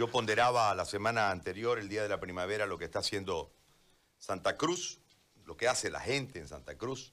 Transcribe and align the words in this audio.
yo 0.00 0.10
ponderaba 0.10 0.74
la 0.74 0.86
semana 0.86 1.30
anterior, 1.30 1.78
el 1.78 1.90
día 1.90 2.02
de 2.02 2.08
la 2.08 2.18
primavera, 2.18 2.64
lo 2.64 2.78
que 2.78 2.86
está 2.86 3.00
haciendo 3.00 3.52
Santa 4.16 4.56
Cruz, 4.56 4.98
lo 5.44 5.58
que 5.58 5.68
hace 5.68 5.90
la 5.90 6.00
gente 6.00 6.38
en 6.38 6.48
Santa 6.48 6.78
Cruz. 6.78 7.12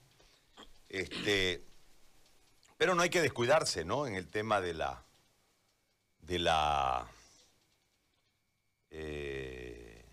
Este, 0.88 1.65
pero 2.78 2.96
no 2.96 3.02
hay 3.02 3.10
que 3.10 3.21
descuidarse, 3.21 3.84
¿no? 3.84 4.08
En 4.08 4.15
el 4.15 4.29
tema 4.29 4.62
de 4.62 4.73
la. 4.73 5.04
de 6.20 6.39
la. 6.39 7.05
eh, 8.91 10.05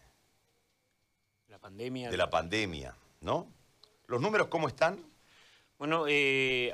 la 1.47 1.61
pandemia. 1.61 2.11
De 2.11 2.17
la 2.17 2.29
pandemia, 2.29 2.97
¿no? 3.21 3.53
¿Los 4.09 4.21
números 4.21 4.49
cómo 4.49 4.67
están? 4.67 5.14
Bueno, 5.85 6.07
eh, 6.09 6.73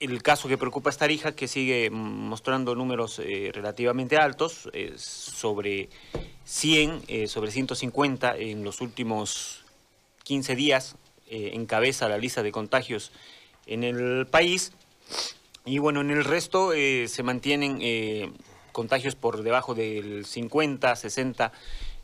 El 0.00 0.22
caso 0.22 0.48
que 0.48 0.58
preocupa 0.58 0.90
a 0.90 0.92
Tarija, 0.92 1.34
que 1.34 1.48
sigue 1.48 1.88
mostrando 1.90 2.74
números 2.74 3.18
relativamente 3.52 4.16
altos, 4.16 4.68
sobre 4.96 5.88
100 6.44 7.04
eh, 7.08 7.26
sobre 7.26 7.50
150 7.50 8.36
en 8.36 8.64
los 8.64 8.80
últimos 8.80 9.64
15 10.24 10.54
días, 10.56 10.96
eh, 11.28 11.52
encabeza 11.54 12.08
la 12.08 12.18
lista 12.18 12.42
de 12.42 12.52
contagios 12.52 13.12
en 13.66 13.82
el 13.82 14.26
país. 14.26 14.72
Y 15.64 15.78
bueno, 15.78 16.02
en 16.02 16.10
el 16.10 16.24
resto 16.24 16.72
eh, 16.74 17.08
se 17.08 17.22
mantienen 17.22 17.80
contagios 18.72 19.14
por 19.14 19.42
debajo 19.42 19.74
del 19.74 20.26
50, 20.26 20.94
60 20.96 21.52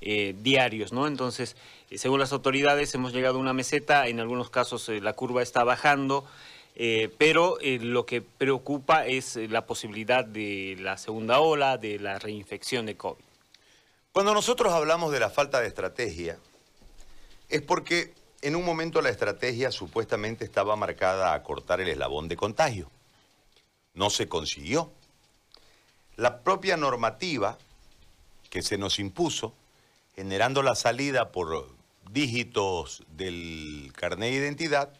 diarios, 0.00 0.92
¿no? 0.94 1.06
Entonces, 1.06 1.56
según 1.94 2.20
las 2.20 2.32
autoridades, 2.32 2.94
hemos 2.94 3.12
llegado 3.12 3.36
a 3.36 3.40
una 3.40 3.52
meseta, 3.52 4.08
en 4.08 4.18
algunos 4.20 4.48
casos 4.48 4.88
la 4.88 5.12
curva 5.12 5.42
está 5.42 5.62
bajando, 5.62 6.24
pero 6.74 7.58
lo 7.60 8.06
que 8.06 8.22
preocupa 8.22 9.06
es 9.06 9.36
la 9.36 9.66
posibilidad 9.66 10.24
de 10.24 10.76
la 10.80 10.96
segunda 10.96 11.40
ola, 11.40 11.76
de 11.78 11.98
la 11.98 12.18
reinfección 12.18 12.86
de 12.86 12.96
COVID. 12.96 13.24
Cuando 14.12 14.34
nosotros 14.34 14.72
hablamos 14.72 15.12
de 15.12 15.20
la 15.20 15.30
falta 15.30 15.60
de 15.60 15.68
estrategia, 15.68 16.38
es 17.48 17.62
porque 17.62 18.12
en 18.42 18.56
un 18.56 18.64
momento 18.64 19.02
la 19.02 19.10
estrategia 19.10 19.70
supuestamente 19.70 20.44
estaba 20.44 20.74
marcada 20.76 21.34
a 21.34 21.42
cortar 21.42 21.80
el 21.80 21.88
eslabón 21.88 22.28
de 22.28 22.36
contagio. 22.36 22.90
No 23.94 24.08
se 24.10 24.28
consiguió. 24.28 24.92
La 26.16 26.40
propia 26.40 26.76
normativa 26.76 27.58
que 28.48 28.62
se 28.62 28.78
nos 28.78 28.98
impuso, 28.98 29.54
generando 30.14 30.62
la 30.62 30.74
salida 30.74 31.30
por 31.32 31.68
dígitos 32.10 33.04
del 33.08 33.92
carnet 33.94 34.30
de 34.30 34.36
identidad, 34.36 34.92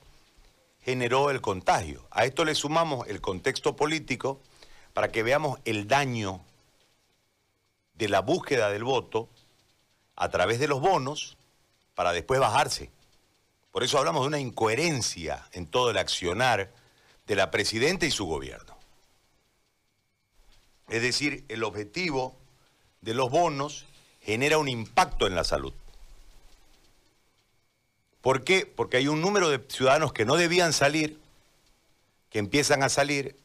generó 0.83 1.31
el 1.31 1.41
contagio. 1.41 2.07
A 2.11 2.25
esto 2.25 2.45
le 2.45 2.55
sumamos 2.55 3.07
el 3.09 3.21
contexto 3.21 3.77
político 3.77 4.41
para 4.93 5.13
que 5.13 5.23
veamos 5.23 5.61
el 5.65 5.87
daño 5.87 6.41
de 7.95 8.09
la 8.09 8.21
búsqueda 8.21 8.71
del 8.71 8.85
voto 8.85 9.29
a 10.17 10.29
través 10.29 10.59
de 10.59 10.69
los 10.69 10.81
bonos 10.81 11.37
para 11.95 12.13
después 12.13 12.41
bajarse. 12.41 12.91
Por 13.73 13.85
eso 13.85 13.99
hablamos 13.99 14.23
de 14.23 14.29
una 14.29 14.41
incoherencia 14.41 15.47
en 15.53 15.67
todo 15.67 15.91
el 15.91 15.99
accionar 15.99 16.73
de 17.27 17.37
la 17.37 17.51
presidenta 17.51 18.07
y 18.07 18.11
su 18.11 18.27
gobierno. 18.27 18.77
Es 20.89 21.03
decir, 21.03 21.45
el 21.49 21.63
objetivo 21.63 22.37
de 23.01 23.15
los 23.15 23.31
bonos 23.31 23.87
genera 24.21 24.59
un 24.59 24.69
impacto 24.69 25.27
en 25.27 25.35
la 25.35 25.45
salud. 25.45 25.73
¿Por 28.21 28.45
qué? 28.45 28.67
Porque 28.67 28.99
hay 28.99 29.09
un 29.09 29.21
número 29.21 29.49
de 29.49 29.61
ciudadanos 29.69 30.13
que 30.13 30.25
no 30.25 30.37
debían 30.37 30.73
salir, 30.73 31.19
que 32.29 32.39
empiezan 32.39 32.83
a 32.83 32.89
salir, 32.89 33.37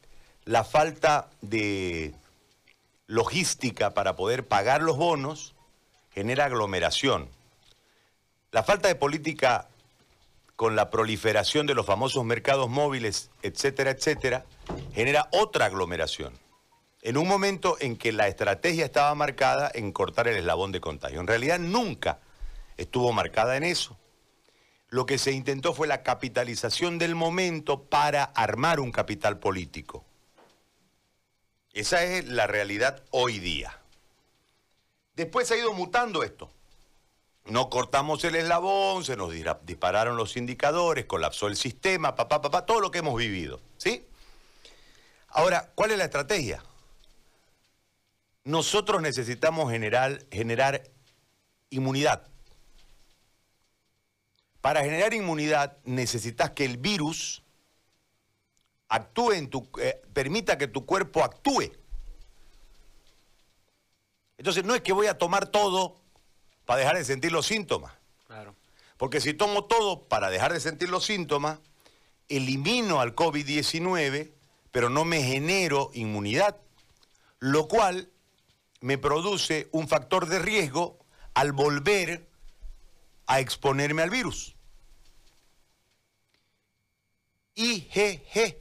la 0.44 0.64
falta 0.64 1.30
de 1.40 2.14
logística 3.06 3.94
para 3.94 4.16
poder 4.16 4.46
pagar 4.46 4.82
los 4.82 4.96
bonos 4.96 5.54
genera 6.12 6.46
aglomeración. 6.46 7.28
La 8.52 8.62
falta 8.62 8.88
de 8.88 8.94
política 8.94 9.68
con 10.56 10.76
la 10.76 10.90
proliferación 10.90 11.66
de 11.66 11.74
los 11.74 11.84
famosos 11.84 12.24
mercados 12.24 12.70
móviles, 12.70 13.30
etcétera, 13.42 13.90
etcétera, 13.90 14.46
genera 14.94 15.28
otra 15.32 15.66
aglomeración. 15.66 16.32
En 17.02 17.18
un 17.18 17.28
momento 17.28 17.76
en 17.80 17.96
que 17.96 18.12
la 18.12 18.26
estrategia 18.26 18.86
estaba 18.86 19.14
marcada 19.14 19.70
en 19.74 19.92
cortar 19.92 20.28
el 20.28 20.36
eslabón 20.36 20.72
de 20.72 20.80
contagio. 20.80 21.20
En 21.20 21.26
realidad 21.26 21.58
nunca 21.58 22.18
estuvo 22.76 23.12
marcada 23.12 23.56
en 23.56 23.64
eso. 23.64 23.96
Lo 24.96 25.04
que 25.04 25.18
se 25.18 25.30
intentó 25.30 25.74
fue 25.74 25.86
la 25.86 26.02
capitalización 26.02 26.96
del 26.96 27.14
momento 27.14 27.82
para 27.82 28.24
armar 28.24 28.80
un 28.80 28.90
capital 28.90 29.38
político. 29.38 30.06
Esa 31.74 32.02
es 32.02 32.24
la 32.24 32.46
realidad 32.46 33.04
hoy 33.10 33.38
día. 33.38 33.78
Después 35.14 35.50
ha 35.50 35.56
ido 35.58 35.74
mutando 35.74 36.22
esto. 36.22 36.50
No 37.44 37.68
cortamos 37.68 38.24
el 38.24 38.36
eslabón, 38.36 39.04
se 39.04 39.18
nos 39.18 39.34
dispararon 39.66 40.16
los 40.16 40.34
indicadores, 40.38 41.04
colapsó 41.04 41.48
el 41.48 41.56
sistema, 41.56 42.14
papá, 42.14 42.40
papá, 42.40 42.64
todo 42.64 42.80
lo 42.80 42.90
que 42.90 43.00
hemos 43.00 43.18
vivido. 43.18 43.60
¿Sí? 43.76 44.06
Ahora, 45.28 45.72
¿cuál 45.74 45.90
es 45.90 45.98
la 45.98 46.04
estrategia? 46.04 46.64
Nosotros 48.44 49.02
necesitamos 49.02 49.70
generar, 49.70 50.24
generar 50.30 50.84
inmunidad. 51.68 52.30
Para 54.66 54.82
generar 54.82 55.14
inmunidad 55.14 55.76
necesitas 55.84 56.50
que 56.50 56.64
el 56.64 56.76
virus 56.76 57.44
actúe 58.88 59.30
en 59.34 59.48
tu, 59.48 59.70
eh, 59.80 60.02
permita 60.12 60.58
que 60.58 60.66
tu 60.66 60.84
cuerpo 60.84 61.22
actúe. 61.22 61.70
Entonces 64.36 64.64
no 64.64 64.74
es 64.74 64.80
que 64.80 64.92
voy 64.92 65.06
a 65.06 65.18
tomar 65.18 65.46
todo 65.46 65.94
para 66.64 66.80
dejar 66.80 66.96
de 66.96 67.04
sentir 67.04 67.30
los 67.30 67.46
síntomas. 67.46 67.92
Claro. 68.26 68.56
Porque 68.96 69.20
si 69.20 69.34
tomo 69.34 69.66
todo 69.66 70.02
para 70.08 70.30
dejar 70.30 70.52
de 70.52 70.58
sentir 70.58 70.88
los 70.88 71.04
síntomas, 71.04 71.60
elimino 72.28 73.00
al 73.00 73.14
COVID-19, 73.14 74.32
pero 74.72 74.90
no 74.90 75.04
me 75.04 75.22
genero 75.22 75.92
inmunidad, 75.94 76.56
lo 77.38 77.68
cual 77.68 78.10
me 78.80 78.98
produce 78.98 79.68
un 79.70 79.86
factor 79.86 80.26
de 80.26 80.40
riesgo 80.40 80.98
al 81.34 81.52
volver 81.52 82.26
a 83.28 83.38
exponerme 83.38 84.02
al 84.02 84.10
virus. 84.10 84.55
IgG 87.56 88.56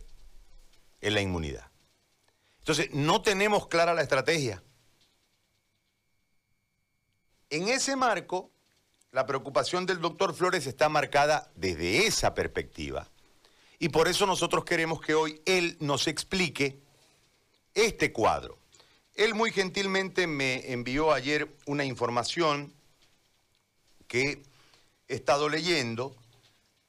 en 1.01 1.13
la 1.13 1.22
inmunidad. 1.22 1.69
Entonces, 2.59 2.89
no 2.91 3.22
tenemos 3.22 3.67
clara 3.67 3.94
la 3.94 4.01
estrategia. 4.01 4.63
En 7.51 7.67
ese 7.67 7.95
marco, 7.95 8.50
la 9.11 9.28
preocupación 9.28 9.85
del 9.85 10.01
doctor 10.01 10.34
Flores 10.34 10.66
está 10.66 10.89
marcada 10.89 11.51
desde 11.55 12.07
esa 12.07 12.34
perspectiva. 12.34 13.07
Y 13.78 13.89
por 13.89 14.07
eso 14.07 14.25
nosotros 14.25 14.66
queremos 14.66 15.00
que 15.00 15.13
hoy 15.13 15.41
él 15.45 15.78
nos 15.79 16.07
explique 16.07 16.79
este 17.73 18.11
cuadro. 18.11 18.57
Él 19.13 19.35
muy 19.35 19.51
gentilmente 19.51 20.28
me 20.28 20.72
envió 20.72 21.13
ayer 21.13 21.55
una 21.66 21.85
información 21.85 22.73
que 24.07 24.41
he 25.07 25.16
estado 25.16 25.50
leyendo, 25.50 26.16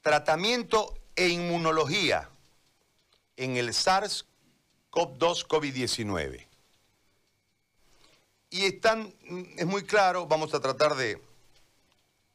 tratamiento 0.00 0.94
e 1.16 1.28
inmunología 1.28 2.28
en 3.36 3.56
el 3.56 3.70
SARS-CoV-2 3.70 5.46
COVID-19. 5.46 6.46
Y 8.50 8.64
están, 8.64 9.12
es 9.56 9.66
muy 9.66 9.82
claro, 9.82 10.26
vamos 10.26 10.54
a 10.54 10.60
tratar 10.60 10.94
de, 10.94 11.20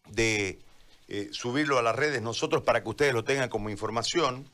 de 0.09 0.59
eh, 1.07 1.29
subirlo 1.31 1.77
a 1.79 1.81
las 1.81 1.95
redes 1.95 2.21
nosotros 2.21 2.63
para 2.63 2.83
que 2.83 2.89
ustedes 2.89 3.13
lo 3.13 3.23
tengan 3.23 3.49
como 3.49 3.69
información, 3.69 4.49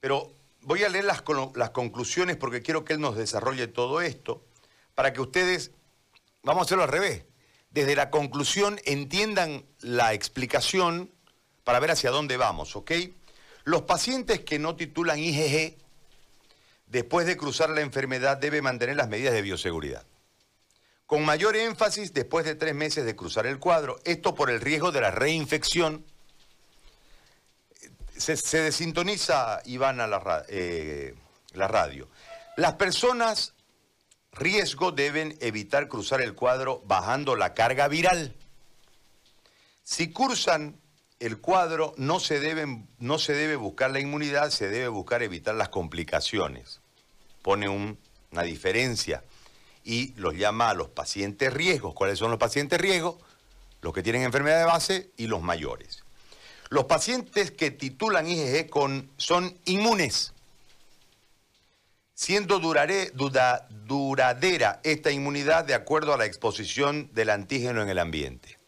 pero 0.00 0.30
voy 0.60 0.84
a 0.84 0.88
leer 0.88 1.04
las, 1.04 1.22
las 1.54 1.70
conclusiones 1.70 2.36
porque 2.36 2.62
quiero 2.62 2.84
que 2.84 2.94
él 2.94 3.00
nos 3.00 3.16
desarrolle 3.16 3.66
todo 3.68 4.00
esto, 4.00 4.42
para 4.94 5.12
que 5.12 5.20
ustedes, 5.20 5.70
vamos 6.42 6.62
a 6.62 6.64
hacerlo 6.64 6.84
al 6.84 6.90
revés, 6.90 7.24
desde 7.70 7.96
la 7.96 8.10
conclusión 8.10 8.80
entiendan 8.84 9.64
la 9.80 10.12
explicación 10.12 11.10
para 11.64 11.80
ver 11.80 11.90
hacia 11.92 12.10
dónde 12.10 12.36
vamos, 12.36 12.76
¿ok? 12.76 12.92
Los 13.64 13.82
pacientes 13.82 14.40
que 14.40 14.58
no 14.58 14.74
titulan 14.74 15.18
IgG, 15.18 15.76
después 16.86 17.26
de 17.26 17.36
cruzar 17.36 17.70
la 17.70 17.80
enfermedad, 17.80 18.36
deben 18.36 18.64
mantener 18.64 18.96
las 18.96 19.08
medidas 19.08 19.34
de 19.34 19.42
bioseguridad. 19.42 20.04
Con 21.06 21.24
mayor 21.24 21.56
énfasis 21.56 22.12
después 22.12 22.44
de 22.44 22.54
tres 22.54 22.74
meses 22.74 23.04
de 23.04 23.14
cruzar 23.14 23.46
el 23.46 23.58
cuadro, 23.58 24.00
esto 24.04 24.34
por 24.34 24.50
el 24.50 24.60
riesgo 24.60 24.92
de 24.92 25.00
la 25.00 25.10
reinfección. 25.10 26.04
se, 28.16 28.60
desintoniza, 28.60 29.60
Iván, 29.66 30.00
a 30.00 30.06
la, 30.06 30.44
eh, 30.48 31.14
la 31.52 31.68
radio. 31.68 32.08
Las 32.56 32.74
personas 32.74 33.54
riesgo 34.32 34.92
deben 34.92 35.36
evitar 35.40 35.88
cruzar 35.88 36.20
el 36.20 36.34
cuadro 36.34 36.82
bajando 36.86 37.36
la 37.36 37.54
carga 37.54 37.88
viral. 37.88 38.34
Si 39.82 40.10
cursan 40.12 40.80
el 41.22 41.38
cuadro, 41.38 41.94
no 41.98 42.18
se, 42.18 42.40
no 42.98 43.18
se 43.20 43.32
debe 43.32 43.54
buscar 43.54 43.92
la 43.92 44.00
inmunidad, 44.00 44.50
se 44.50 44.68
debe 44.68 44.88
buscar 44.88 45.22
evitar 45.22 45.54
las 45.54 45.68
complicaciones. 45.68 46.80
Pone 47.42 47.68
una 47.68 48.42
diferencia 48.42 49.22
y 49.84 50.14
los 50.14 50.34
llama 50.34 50.70
a 50.70 50.74
los 50.74 50.88
pacientes 50.88 51.54
riesgos. 51.54 51.94
¿Cuáles 51.94 52.18
son 52.18 52.30
los 52.30 52.40
pacientes 52.40 52.80
riesgos? 52.80 53.16
Los 53.82 53.92
que 53.92 54.02
tienen 54.02 54.22
enfermedad 54.22 54.58
de 54.58 54.64
base 54.64 55.10
y 55.16 55.28
los 55.28 55.42
mayores. 55.42 56.02
Los 56.70 56.86
pacientes 56.86 57.52
que 57.52 57.70
titulan 57.70 58.26
IgG 58.26 58.68
con, 58.68 59.08
son 59.16 59.56
inmunes, 59.64 60.32
siendo 62.14 62.58
duradera 62.58 63.60
esta 64.82 65.12
inmunidad 65.12 65.64
de 65.64 65.74
acuerdo 65.74 66.14
a 66.14 66.16
la 66.16 66.24
exposición 66.24 67.10
del 67.12 67.30
antígeno 67.30 67.80
en 67.80 67.90
el 67.90 68.00
ambiente. 68.00 68.61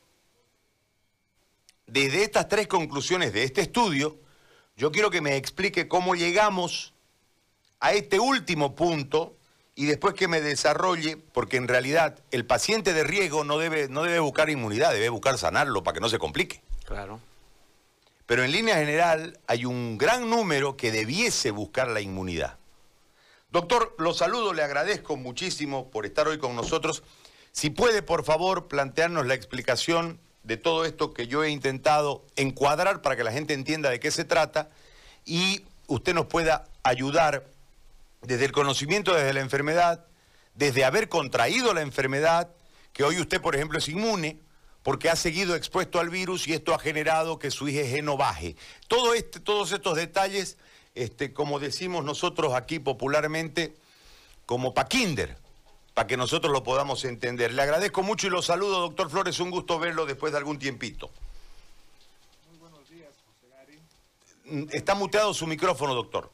Desde 1.87 2.23
estas 2.23 2.49
tres 2.49 2.67
conclusiones 2.67 3.33
de 3.33 3.45
este 3.45 3.61
estudio, 3.61 4.19
yo 4.77 4.91
quiero 4.91 5.11
que 5.11 5.21
me 5.21 5.37
explique 5.37 5.87
cómo 5.87 6.15
llegamos 6.15 6.95
a 7.81 7.93
este 7.93 8.19
último 8.19 8.75
punto 8.75 9.37
y 9.75 9.87
después 9.87 10.15
que 10.15 10.29
me 10.29 10.41
desarrolle, 10.41 11.17
porque 11.17 11.57
en 11.57 11.69
realidad 11.69 12.23
el 12.31 12.47
paciente 12.47 12.93
de 12.93 13.05
riesgo 13.05 13.45
no 13.45 13.59
debe, 13.59 13.89
no 13.89 14.05
debe 14.05 14.21
buscar 14.21 14.49
inmunidad, 14.49 14.93
debe 14.93 15.09
buscar 15.09 15.37
sanarlo 15.37 15.83
para 15.83 15.95
que 15.95 16.01
no 16.01 16.09
se 16.09 16.19
complique. 16.19 16.63
Claro. 16.85 17.21
Pero 18.27 18.43
en 18.45 18.53
línea 18.53 18.77
general 18.77 19.39
hay 19.47 19.65
un 19.65 19.99
gran 19.99 20.31
número 20.31 20.77
que 20.77 20.91
debiese 20.91 21.51
buscar 21.51 21.89
la 21.89 22.01
inmunidad. 22.01 22.59
Doctor, 23.51 23.95
lo 23.99 24.15
saludo, 24.15 24.53
le 24.53 24.63
agradezco 24.63 25.17
muchísimo 25.17 25.91
por 25.91 26.07
estar 26.07 26.27
hoy 26.27 26.39
con 26.39 26.57
nosotros. 26.57 27.03
Si 27.53 27.71
puede, 27.71 28.03
por 28.03 28.25
favor, 28.25 28.67
plantearnos 28.67 29.27
la 29.27 29.35
explicación 29.35 30.19
de 30.45 30.57
todo 30.57 30.85
esto 30.85 31.13
que 31.13 31.27
yo 31.27 31.43
he 31.43 31.51
intentado 31.51 32.25
encuadrar 32.37 33.03
para 33.03 33.17
que 33.17 33.25
la 33.25 33.33
gente 33.33 33.55
entienda 33.55 33.91
de 33.91 33.99
qué 33.99 34.11
se 34.11 34.25
trata 34.25 34.71
y 35.25 35.65
usted 35.87 36.15
nos 36.15 36.27
pueda 36.27 36.67
ayudar 36.83 37.47
desde 38.23 38.45
el 38.45 38.53
conocimiento, 38.53 39.15
desde 39.15 39.33
la 39.33 39.41
enfermedad, 39.41 40.07
desde 40.55 40.85
haber 40.85 41.09
contraído 41.09 41.75
la 41.75 41.81
enfermedad, 41.81 42.51
que 42.93 43.05
hoy 43.05 43.21
usted, 43.21 43.41
por 43.41 43.55
ejemplo, 43.55 43.79
es 43.79 43.89
inmune, 43.89 44.39
porque 44.83 45.09
ha 45.09 45.17
seguido 45.17 45.57
expuesto 45.57 45.99
al 45.99 46.11
virus 46.11 46.47
y 46.47 46.53
esto 46.53 46.75
ha 46.75 46.79
generado 46.79 47.39
que 47.39 47.51
su 47.51 47.69
IgG 47.69 48.05
no 48.05 48.19
baje. 48.19 48.55
Todo 48.87 49.15
este, 49.15 49.41
todos 49.41 49.73
estos 49.73 49.97
detalles, 49.97 50.59
este, 50.95 51.33
como 51.33 51.59
decimos 51.59 52.05
nosotros 52.05 52.53
aquí 52.53 52.79
popularmente, 52.79 53.75
como 54.45 54.75
pa' 54.75 54.87
kinder, 54.87 55.39
para 55.95 56.07
que 56.07 56.17
nosotros 56.17 56.53
lo 56.53 56.63
podamos 56.63 57.05
entender. 57.05 57.55
Le 57.55 57.63
agradezco 57.63 58.03
mucho 58.03 58.27
y 58.27 58.31
lo 58.31 58.43
saludo, 58.43 58.81
doctor 58.81 59.09
Flores, 59.09 59.41
un 59.41 59.51
gusto 59.51 59.79
verlo 59.79 60.05
después 60.05 60.33
de 60.33 60.39
algún 60.39 60.59
tiempito. 60.59 61.11
Muy 62.51 62.59
buenos 62.59 62.89
días, 62.89 63.11
José 63.25 63.49
Gary. 63.55 64.69
Está 64.73 64.95
muteado 64.95 65.33
su 65.33 65.47
micrófono, 65.47 65.95
doctor. 65.95 66.31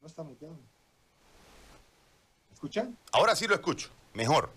No 0.00 0.06
está 0.06 0.22
muteado 0.22 0.56
escuchan? 2.58 2.96
Ahora 3.12 3.36
sí 3.36 3.46
lo 3.46 3.54
escucho, 3.54 3.88
mejor. 4.14 4.50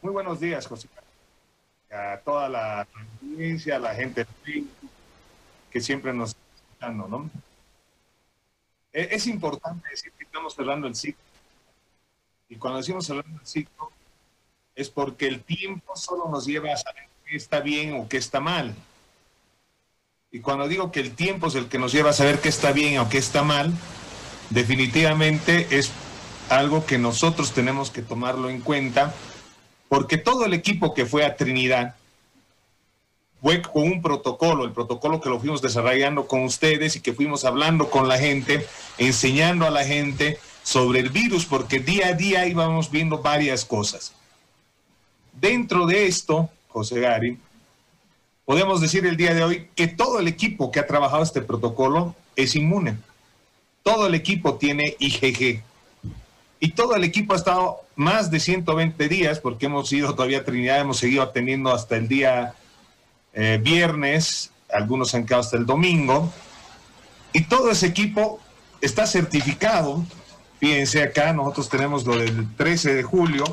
Muy 0.00 0.12
buenos 0.12 0.40
días, 0.40 0.66
José. 0.66 0.88
A 1.90 2.18
toda 2.24 2.48
la 2.48 2.86
audiencia, 3.22 3.76
a 3.76 3.78
la 3.78 3.94
gente 3.94 4.26
que 5.70 5.80
siempre 5.82 6.14
nos 6.14 6.34
E, 8.92 9.08
es 9.10 9.26
importante 9.26 9.88
decir 9.90 10.12
que 10.12 10.24
estamos 10.24 10.54
cerrando 10.54 10.86
el 10.86 10.94
ciclo. 10.94 11.22
Y 12.48 12.56
cuando 12.56 12.78
decimos 12.78 13.06
cerrando 13.06 13.40
el 13.40 13.46
ciclo, 13.46 13.90
es 14.74 14.90
porque 14.90 15.26
el 15.26 15.42
tiempo 15.42 15.96
solo 15.96 16.28
nos 16.28 16.46
lleva 16.46 16.72
a 16.72 16.76
saber 16.76 17.08
qué 17.24 17.36
está 17.36 17.60
bien 17.60 17.94
o 17.94 18.08
qué 18.08 18.16
está 18.16 18.40
mal. 18.40 18.74
Y 20.30 20.40
cuando 20.40 20.66
digo 20.66 20.90
que 20.90 21.00
el 21.00 21.14
tiempo 21.14 21.46
es 21.46 21.54
el 21.54 21.68
que 21.68 21.78
nos 21.78 21.92
lleva 21.92 22.10
a 22.10 22.12
saber 22.12 22.40
qué 22.40 22.48
está 22.48 22.72
bien 22.72 22.98
o 22.98 23.08
qué 23.08 23.18
está 23.18 23.42
mal, 23.42 23.72
definitivamente 24.50 25.78
es 25.78 25.92
algo 26.50 26.84
que 26.84 26.98
nosotros 26.98 27.52
tenemos 27.52 27.90
que 27.90 28.02
tomarlo 28.02 28.50
en 28.50 28.60
cuenta, 28.60 29.14
porque 29.88 30.18
todo 30.18 30.44
el 30.44 30.54
equipo 30.54 30.92
que 30.92 31.06
fue 31.06 31.24
a 31.24 31.36
Trinidad 31.36 31.94
fue 33.44 33.60
con 33.60 33.82
un 33.82 34.00
protocolo, 34.00 34.64
el 34.64 34.72
protocolo 34.72 35.20
que 35.20 35.28
lo 35.28 35.38
fuimos 35.38 35.60
desarrollando 35.60 36.26
con 36.26 36.44
ustedes 36.44 36.96
y 36.96 37.00
que 37.00 37.12
fuimos 37.12 37.44
hablando 37.44 37.90
con 37.90 38.08
la 38.08 38.16
gente, 38.16 38.66
enseñando 38.96 39.66
a 39.66 39.70
la 39.70 39.84
gente 39.84 40.38
sobre 40.62 41.00
el 41.00 41.10
virus, 41.10 41.44
porque 41.44 41.78
día 41.78 42.06
a 42.06 42.12
día 42.14 42.46
íbamos 42.46 42.90
viendo 42.90 43.18
varias 43.18 43.66
cosas. 43.66 44.14
Dentro 45.34 45.84
de 45.84 46.06
esto, 46.06 46.48
José 46.68 47.00
Gary, 47.00 47.38
podemos 48.46 48.80
decir 48.80 49.04
el 49.04 49.18
día 49.18 49.34
de 49.34 49.44
hoy 49.44 49.68
que 49.74 49.88
todo 49.88 50.20
el 50.20 50.26
equipo 50.26 50.72
que 50.72 50.80
ha 50.80 50.86
trabajado 50.86 51.22
este 51.22 51.42
protocolo 51.42 52.16
es 52.36 52.56
inmune. 52.56 52.96
Todo 53.82 54.06
el 54.06 54.14
equipo 54.14 54.54
tiene 54.54 54.96
IgG 54.98 55.62
y 56.60 56.70
todo 56.70 56.96
el 56.96 57.04
equipo 57.04 57.34
ha 57.34 57.36
estado 57.36 57.82
más 57.94 58.30
de 58.30 58.40
120 58.40 59.06
días, 59.06 59.38
porque 59.38 59.66
hemos 59.66 59.92
ido 59.92 60.14
todavía 60.14 60.38
a 60.38 60.44
Trinidad, 60.44 60.80
hemos 60.80 60.96
seguido 60.96 61.22
atendiendo 61.22 61.74
hasta 61.74 61.96
el 61.96 62.08
día 62.08 62.54
eh, 63.34 63.60
viernes, 63.62 64.50
algunos 64.72 65.14
han 65.14 65.26
quedado 65.26 65.42
hasta 65.42 65.56
el 65.56 65.66
domingo, 65.66 66.32
y 67.32 67.44
todo 67.44 67.70
ese 67.70 67.86
equipo 67.86 68.40
está 68.80 69.06
certificado. 69.06 70.04
Fíjense 70.60 71.02
acá, 71.02 71.32
nosotros 71.32 71.68
tenemos 71.68 72.06
lo 72.06 72.16
del 72.16 72.54
13 72.56 72.94
de 72.94 73.02
julio, 73.02 73.44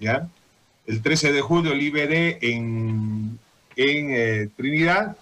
¿ya? 0.00 0.28
El 0.86 1.02
13 1.02 1.32
de 1.32 1.40
julio 1.40 1.72
el 1.72 1.82
IBD 1.82 2.38
en, 2.42 3.38
en 3.74 4.10
eh, 4.10 4.48
Trinidad 4.56 5.16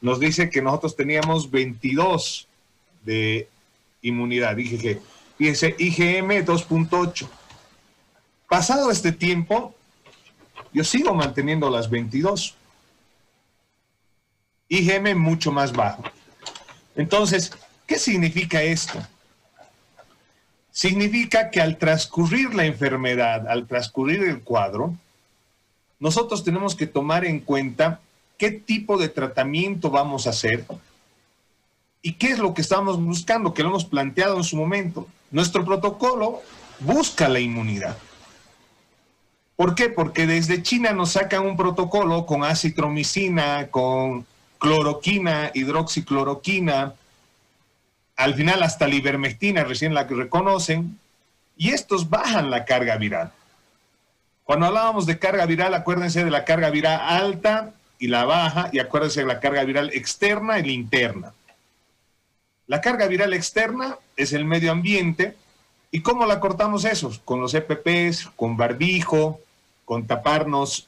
nos 0.00 0.20
dice 0.20 0.48
que 0.48 0.62
nosotros 0.62 0.94
teníamos 0.94 1.50
22 1.50 2.46
de 3.04 3.48
inmunidad. 4.02 4.54
Dije 4.54 4.78
que 4.78 5.00
Fíjense, 5.38 5.76
IgM 5.78 6.44
2.8. 6.44 7.28
Pasado 8.48 8.90
este 8.90 9.12
tiempo, 9.12 9.72
yo 10.72 10.82
sigo 10.82 11.14
manteniendo 11.14 11.70
las 11.70 11.88
22. 11.88 12.56
IgM 14.68 15.18
mucho 15.18 15.52
más 15.52 15.72
bajo. 15.72 16.04
Entonces, 16.96 17.52
¿qué 17.86 17.98
significa 17.98 18.62
esto? 18.62 18.98
Significa 20.70 21.50
que 21.50 21.60
al 21.60 21.78
transcurrir 21.78 22.54
la 22.54 22.64
enfermedad, 22.64 23.48
al 23.48 23.66
transcurrir 23.66 24.22
el 24.22 24.42
cuadro, 24.42 24.94
nosotros 25.98 26.44
tenemos 26.44 26.76
que 26.76 26.86
tomar 26.86 27.24
en 27.24 27.40
cuenta 27.40 28.00
qué 28.36 28.50
tipo 28.52 28.98
de 28.98 29.08
tratamiento 29.08 29.90
vamos 29.90 30.26
a 30.26 30.30
hacer 30.30 30.64
y 32.02 32.12
qué 32.12 32.28
es 32.28 32.38
lo 32.38 32.54
que 32.54 32.62
estamos 32.62 33.02
buscando, 33.02 33.52
que 33.52 33.62
lo 33.62 33.70
hemos 33.70 33.84
planteado 33.84 34.36
en 34.36 34.44
su 34.44 34.56
momento. 34.56 35.08
Nuestro 35.30 35.64
protocolo 35.64 36.42
busca 36.78 37.28
la 37.28 37.40
inmunidad. 37.40 37.98
¿Por 39.56 39.74
qué? 39.74 39.88
Porque 39.88 40.26
desde 40.26 40.62
China 40.62 40.92
nos 40.92 41.10
sacan 41.10 41.44
un 41.44 41.56
protocolo 41.56 42.24
con 42.24 42.44
acitromicina, 42.44 43.66
con 43.72 44.24
cloroquina, 44.58 45.50
hidroxicloroquina, 45.54 46.94
al 48.16 48.34
final 48.34 48.62
hasta 48.62 48.88
la 48.88 48.94
ivermectina, 48.96 49.64
recién 49.64 49.94
la 49.94 50.06
que 50.06 50.14
reconocen, 50.14 50.98
y 51.56 51.70
estos 51.70 52.10
bajan 52.10 52.50
la 52.50 52.64
carga 52.64 52.96
viral. 52.96 53.32
Cuando 54.44 54.66
hablábamos 54.66 55.06
de 55.06 55.18
carga 55.18 55.46
viral, 55.46 55.74
acuérdense 55.74 56.24
de 56.24 56.30
la 56.30 56.44
carga 56.44 56.70
viral 56.70 57.00
alta 57.00 57.74
y 57.98 58.08
la 58.08 58.24
baja, 58.24 58.70
y 58.72 58.78
acuérdense 58.78 59.20
de 59.20 59.26
la 59.26 59.40
carga 59.40 59.64
viral 59.64 59.90
externa 59.92 60.58
y 60.58 60.62
la 60.64 60.72
interna. 60.72 61.32
La 62.66 62.80
carga 62.80 63.06
viral 63.06 63.32
externa 63.34 63.96
es 64.16 64.32
el 64.32 64.44
medio 64.44 64.72
ambiente. 64.72 65.36
¿Y 65.90 66.00
cómo 66.00 66.26
la 66.26 66.38
cortamos 66.38 66.84
eso? 66.84 67.12
Con 67.24 67.40
los 67.40 67.54
EPPs, 67.54 68.28
con 68.36 68.56
barbijo, 68.56 69.40
con 69.84 70.06
taparnos 70.06 70.86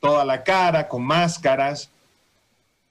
toda 0.00 0.24
la 0.24 0.42
cara, 0.44 0.86
con 0.86 1.02
máscaras, 1.02 1.88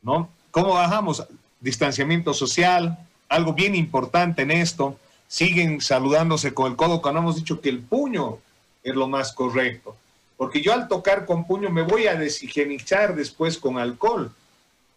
¿no? 0.03 0.29
¿Cómo 0.51 0.73
bajamos? 0.73 1.25
Distanciamiento 1.59 2.33
social, 2.33 2.97
algo 3.29 3.53
bien 3.53 3.75
importante 3.75 4.43
en 4.43 4.51
esto. 4.51 4.99
Siguen 5.27 5.81
saludándose 5.81 6.53
con 6.53 6.71
el 6.71 6.77
codo 6.77 7.01
cuando 7.01 7.21
hemos 7.21 7.37
dicho 7.37 7.59
que 7.59 7.69
el 7.69 7.79
puño 7.79 8.37
es 8.83 8.93
lo 8.93 9.07
más 9.07 9.33
correcto. 9.33 9.95
Porque 10.37 10.61
yo 10.61 10.73
al 10.73 10.87
tocar 10.87 11.25
con 11.25 11.47
puño 11.47 11.69
me 11.69 11.81
voy 11.81 12.07
a 12.07 12.15
deshigienizar 12.15 13.15
después 13.15 13.57
con 13.57 13.77
alcohol, 13.77 14.31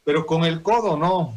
pero 0.05 0.27
con 0.27 0.45
el 0.45 0.63
codo 0.63 0.97
no. 0.97 1.35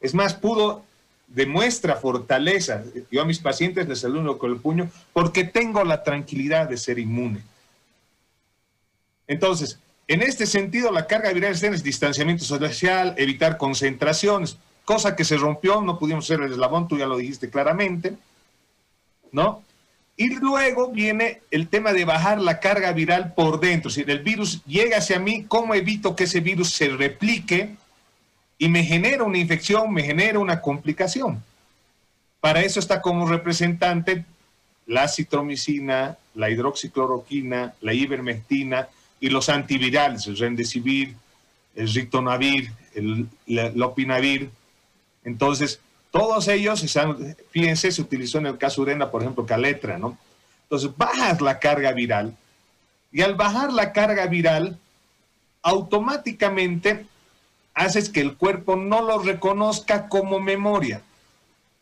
Es 0.00 0.14
más, 0.14 0.34
pudo 0.34 0.82
demuestra 1.28 1.96
fortaleza. 1.96 2.82
Yo 3.10 3.22
a 3.22 3.24
mis 3.24 3.38
pacientes 3.38 3.88
les 3.88 4.00
saludo 4.00 4.38
con 4.38 4.50
el 4.50 4.58
puño 4.58 4.90
porque 5.12 5.44
tengo 5.44 5.84
la 5.84 6.02
tranquilidad 6.02 6.68
de 6.68 6.76
ser 6.76 6.98
inmune. 6.98 7.42
Entonces, 9.26 9.78
en 10.08 10.22
este 10.22 10.46
sentido, 10.46 10.90
la 10.90 11.06
carga 11.06 11.30
viral 11.32 11.52
es 11.52 11.82
distanciamiento 11.82 12.42
social, 12.42 13.14
evitar 13.18 13.58
concentraciones, 13.58 14.56
cosa 14.86 15.14
que 15.14 15.24
se 15.24 15.36
rompió, 15.36 15.82
no 15.82 15.98
pudimos 15.98 16.24
hacer 16.24 16.40
el 16.40 16.52
eslabón, 16.52 16.88
tú 16.88 16.96
ya 16.96 17.06
lo 17.06 17.18
dijiste 17.18 17.50
claramente, 17.50 18.14
¿no? 19.30 19.62
Y 20.16 20.34
luego 20.36 20.88
viene 20.88 21.42
el 21.50 21.68
tema 21.68 21.92
de 21.92 22.06
bajar 22.06 22.40
la 22.40 22.58
carga 22.58 22.90
viral 22.92 23.34
por 23.34 23.60
dentro. 23.60 23.90
Si 23.90 24.00
el 24.00 24.20
virus 24.20 24.64
llega 24.64 24.96
hacia 24.96 25.18
mí, 25.18 25.44
¿cómo 25.46 25.74
evito 25.74 26.16
que 26.16 26.24
ese 26.24 26.40
virus 26.40 26.70
se 26.70 26.88
replique 26.88 27.76
y 28.56 28.68
me 28.68 28.82
genera 28.82 29.24
una 29.24 29.38
infección, 29.38 29.92
me 29.92 30.02
genera 30.02 30.38
una 30.38 30.62
complicación? 30.62 31.44
Para 32.40 32.62
eso 32.62 32.80
está 32.80 33.02
como 33.02 33.28
representante 33.28 34.24
la 34.86 35.06
citromicina, 35.06 36.16
la 36.34 36.48
hidroxicloroquina, 36.48 37.74
la 37.82 37.92
ivermectina 37.92 38.88
y 39.20 39.30
los 39.30 39.48
antivirales, 39.48 40.26
el 40.26 40.38
rendesivir, 40.38 41.16
el 41.74 41.92
ritonavir, 41.92 42.72
el, 42.94 43.28
lopinavir. 43.46 44.50
Entonces, 45.24 45.80
todos 46.10 46.48
ellos, 46.48 46.84
fíjense, 47.50 47.92
se 47.92 48.02
utilizó 48.02 48.38
en 48.38 48.46
el 48.46 48.58
caso 48.58 48.82
Urena, 48.82 49.10
por 49.10 49.22
ejemplo, 49.22 49.46
Caletra, 49.46 49.98
¿no? 49.98 50.18
Entonces, 50.64 50.90
bajas 50.96 51.40
la 51.40 51.58
carga 51.58 51.92
viral 51.92 52.36
y 53.10 53.22
al 53.22 53.34
bajar 53.34 53.72
la 53.72 53.92
carga 53.92 54.26
viral, 54.26 54.78
automáticamente 55.62 57.06
haces 57.74 58.10
que 58.10 58.20
el 58.20 58.36
cuerpo 58.36 58.76
no 58.76 59.02
lo 59.02 59.18
reconozca 59.18 60.08
como 60.08 60.40
memoria. 60.40 61.02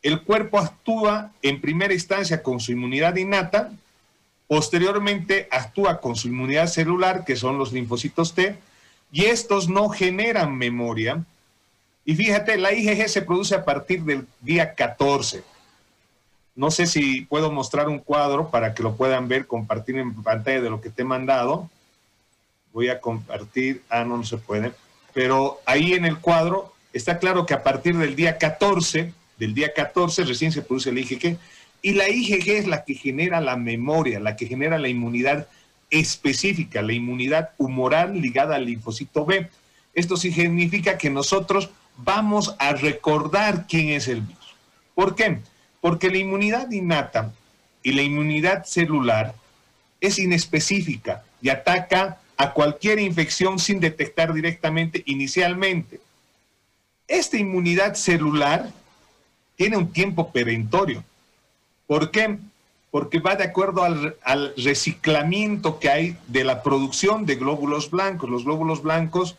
El 0.03 0.23
cuerpo 0.23 0.59
actúa 0.59 1.33
en 1.43 1.61
primera 1.61 1.95
instancia 1.95 2.43
con 2.43 2.61
su 2.61 2.73
inmunidad 2.73 3.17
innata, 3.17 3.73
posteriormente 4.49 5.49
actúa 5.51 6.01
con 6.01 6.17
su 6.17 6.29
inmunidad 6.29 6.67
celular, 6.67 7.25
que 7.25 7.37
son 7.37 7.59
los 7.59 7.73
linfocitos 7.73 8.35
T, 8.35 8.59
y 9.13 9.25
estos 9.25 9.69
no 9.69 9.89
generan 9.89 10.57
memoria. 10.57 11.25
Y 12.05 12.15
fíjate, 12.15 12.57
la 12.57 12.73
IgG 12.73 13.09
se 13.09 13.23
produce 13.23 13.55
a 13.55 13.65
partir 13.65 14.03
del 14.03 14.27
día 14.41 14.75
14. 14.75 15.43
No 16.55 16.71
sé 16.71 16.87
si 16.87 17.23
puedo 17.23 17.51
mostrar 17.51 17.89
un 17.89 17.99
cuadro 17.99 18.51
para 18.51 18.75
que 18.75 18.83
lo 18.83 18.97
puedan 18.97 19.29
ver, 19.29 19.47
compartir 19.47 19.99
en 19.99 20.15
pantalla 20.23 20.61
de 20.61 20.71
lo 20.71 20.81
que 20.81 20.91
te 20.91 21.03
he 21.03 21.05
mandado. 21.05 21.69
Voy 22.73 22.89
a 22.89 23.01
compartir, 23.01 23.83
ah, 23.91 24.05
no, 24.05 24.17
no 24.17 24.25
se 24.25 24.39
puede. 24.39 24.73
Pero 25.13 25.61
ahí 25.67 25.95
en 25.95 26.05
el 26.05 26.19
cuadro 26.19 26.73
está 26.93 27.19
claro 27.19 27.45
que 27.45 27.55
a 27.55 27.63
partir 27.63 27.97
del 27.97 28.17
día 28.17 28.39
14 28.39 29.13
del 29.39 29.55
día 29.55 29.73
14 29.73 30.25
recién 30.25 30.53
se 30.53 30.63
produce 30.63 30.93
la 30.93 31.01
IgG. 31.01 31.39
Y 31.87 31.93
la 31.93 32.09
IgG 32.09 32.49
es 32.49 32.67
la 32.67 32.83
que 32.83 32.95
genera 32.95 33.41
la 33.41 33.57
memoria, 33.57 34.19
la 34.19 34.35
que 34.35 34.49
genera 34.49 34.77
la 34.77 34.89
inmunidad 34.89 35.47
específica, 35.89 36.83
la 36.83 36.95
inmunidad 36.95 37.51
humoral 37.59 38.21
ligada 38.21 38.57
al 38.57 38.67
linfocito 38.67 39.25
B. 39.25 39.49
Esto 39.95 40.17
significa 40.17 40.99
que 40.99 41.11
nosotros 41.11 41.71
vamos 41.97 42.57
a 42.59 42.73
recordar 42.73 43.69
quién 43.69 43.91
es 43.91 44.09
el 44.09 44.23
virus. 44.23 44.57
¿Por 44.97 45.15
qué? 45.15 45.39
Porque 45.81 46.11
la 46.11 46.19
inmunidad 46.19 46.69
innata 46.73 47.33
y 47.85 47.93
la 47.93 48.03
inmunidad 48.03 48.65
celular 48.65 49.37
es 50.01 50.19
inespecífica 50.19 51.23
y 51.41 51.51
ataca 51.51 52.19
a 52.37 52.53
cualquier 52.53 52.99
infección 52.99 53.61
sin 53.61 53.79
detectar 53.79 54.35
directamente 54.35 55.05
inicialmente. 55.07 56.01
Esta 57.07 57.37
inmunidad 57.37 57.95
celular 57.95 58.73
tiene 59.55 59.77
un 59.77 59.93
tiempo 59.93 60.33
perentorio. 60.33 61.05
¿Por 61.87 62.11
qué? 62.11 62.39
Porque 62.91 63.21
va 63.21 63.37
de 63.37 63.45
acuerdo 63.45 63.83
al, 63.85 64.55
reciclamiento 64.57 65.79
que 65.79 65.91
hay 65.91 66.17
de 66.29 66.45
la 66.45 66.63
producción 66.63 67.27
de 67.27 67.37
glóbulos 67.37 67.91
blancos. 67.91 68.31
Los 68.31 68.45
glóbulos 68.45 68.83
blancos 68.83 69.37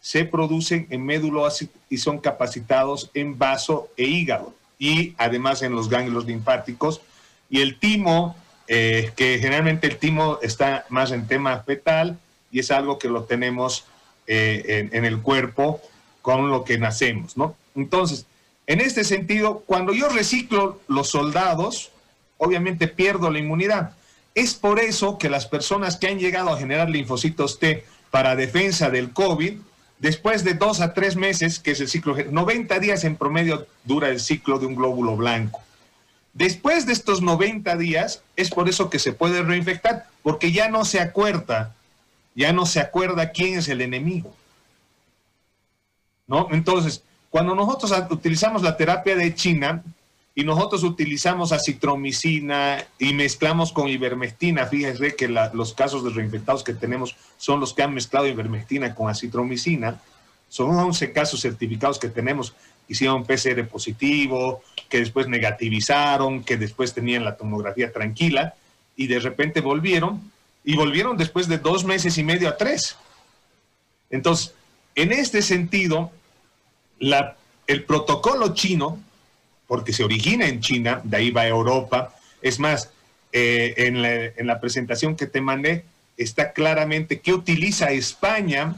se 0.00 0.24
producen 0.24 0.86
en 0.90 1.04
médulo 1.04 1.46
y 1.88 1.98
son 1.98 2.18
capacitados 2.18 3.10
en 3.14 3.38
vaso 3.38 3.88
e 3.96 4.04
hígado 4.04 4.54
y 4.78 5.14
además 5.18 5.62
en 5.62 5.74
los 5.74 5.88
ganglios 5.88 6.24
linfáticos. 6.24 7.02
Y 7.50 7.60
el 7.60 7.78
timo, 7.78 8.36
eh, 8.68 9.12
que 9.16 9.38
generalmente 9.38 9.88
el 9.88 9.98
timo 9.98 10.38
está 10.40 10.86
más 10.88 11.10
en 11.10 11.26
tema 11.26 11.58
fetal 11.60 12.18
y 12.50 12.60
es 12.60 12.70
algo 12.70 12.98
que 12.98 13.08
lo 13.08 13.24
tenemos 13.24 13.84
eh, 14.26 14.88
en, 14.90 14.96
en, 14.96 15.04
el 15.04 15.20
cuerpo 15.20 15.80
con 16.22 16.50
lo 16.50 16.64
que 16.64 16.78
nacemos, 16.78 17.36
¿no? 17.36 17.56
Entonces, 17.74 18.26
en 18.70 18.80
este 18.80 19.02
sentido, 19.02 19.64
cuando 19.66 19.92
yo 19.92 20.08
reciclo 20.08 20.78
los 20.86 21.08
soldados, 21.08 21.90
obviamente 22.38 22.86
pierdo 22.86 23.28
la 23.28 23.40
inmunidad. 23.40 23.96
Es 24.36 24.54
por 24.54 24.78
eso 24.78 25.18
que 25.18 25.28
las 25.28 25.46
personas 25.46 25.96
que 25.96 26.06
han 26.06 26.20
llegado 26.20 26.50
a 26.50 26.56
generar 26.56 26.88
linfocitos 26.88 27.58
T 27.58 27.84
para 28.12 28.36
defensa 28.36 28.88
del 28.88 29.10
COVID, 29.10 29.54
después 29.98 30.44
de 30.44 30.54
dos 30.54 30.80
a 30.80 30.94
tres 30.94 31.16
meses, 31.16 31.58
que 31.58 31.72
es 31.72 31.80
el 31.80 31.88
ciclo, 31.88 32.14
90 32.30 32.78
días 32.78 33.02
en 33.02 33.16
promedio 33.16 33.66
dura 33.82 34.08
el 34.08 34.20
ciclo 34.20 34.60
de 34.60 34.66
un 34.66 34.76
glóbulo 34.76 35.16
blanco. 35.16 35.60
Después 36.32 36.86
de 36.86 36.92
estos 36.92 37.22
90 37.22 37.74
días, 37.74 38.22
es 38.36 38.50
por 38.50 38.68
eso 38.68 38.88
que 38.88 39.00
se 39.00 39.12
puede 39.12 39.42
reinfectar, 39.42 40.06
porque 40.22 40.52
ya 40.52 40.68
no 40.68 40.84
se 40.84 41.00
acuerda, 41.00 41.74
ya 42.36 42.52
no 42.52 42.66
se 42.66 42.78
acuerda 42.78 43.32
quién 43.32 43.58
es 43.58 43.68
el 43.68 43.80
enemigo. 43.80 44.32
¿No? 46.28 46.46
Entonces, 46.52 47.02
cuando 47.30 47.54
nosotros 47.54 47.92
utilizamos 48.10 48.62
la 48.62 48.76
terapia 48.76 49.14
de 49.14 49.34
China 49.34 49.82
y 50.34 50.44
nosotros 50.44 50.82
utilizamos 50.82 51.52
acitromicina 51.52 52.84
y 52.98 53.14
mezclamos 53.14 53.72
con 53.72 53.88
ivermectina, 53.88 54.66
fíjense 54.66 55.14
que 55.14 55.28
los 55.28 55.74
casos 55.74 56.04
de 56.04 56.10
reinfectados 56.10 56.64
que 56.64 56.74
tenemos 56.74 57.16
son 57.38 57.60
los 57.60 57.72
que 57.72 57.82
han 57.82 57.94
mezclado 57.94 58.26
ivermectina 58.26 58.94
con 58.94 59.08
acitromicina. 59.08 60.00
Son 60.48 60.70
11 60.70 61.12
casos 61.12 61.40
certificados 61.40 62.00
que 62.00 62.08
tenemos. 62.08 62.54
Hicieron 62.88 63.24
PCR 63.24 63.64
positivo, 63.68 64.62
que 64.88 64.98
después 64.98 65.28
negativizaron, 65.28 66.42
que 66.42 66.56
después 66.56 66.92
tenían 66.92 67.24
la 67.24 67.36
tomografía 67.36 67.92
tranquila 67.92 68.54
y 68.96 69.06
de 69.06 69.20
repente 69.20 69.60
volvieron 69.60 70.32
y 70.64 70.74
volvieron 70.74 71.16
después 71.16 71.46
de 71.46 71.58
dos 71.58 71.84
meses 71.84 72.18
y 72.18 72.24
medio 72.24 72.48
a 72.48 72.56
tres. 72.56 72.96
Entonces, 74.10 74.52
en 74.96 75.12
este 75.12 75.42
sentido, 75.42 76.10
el 77.00 77.84
protocolo 77.84 78.54
chino, 78.54 78.98
porque 79.66 79.92
se 79.92 80.04
origina 80.04 80.46
en 80.46 80.60
China, 80.60 81.00
de 81.04 81.16
ahí 81.16 81.30
va 81.30 81.42
a 81.42 81.48
Europa, 81.48 82.14
es 82.42 82.58
más, 82.58 82.90
eh, 83.32 83.74
en, 83.76 84.46
la, 84.46 84.60
presentación 84.60 85.14
que 85.14 85.26
te 85.26 85.40
mandé 85.40 85.84
está 86.16 86.52
claramente 86.52 87.20
qué 87.20 87.32
utiliza 87.32 87.92
España 87.92 88.74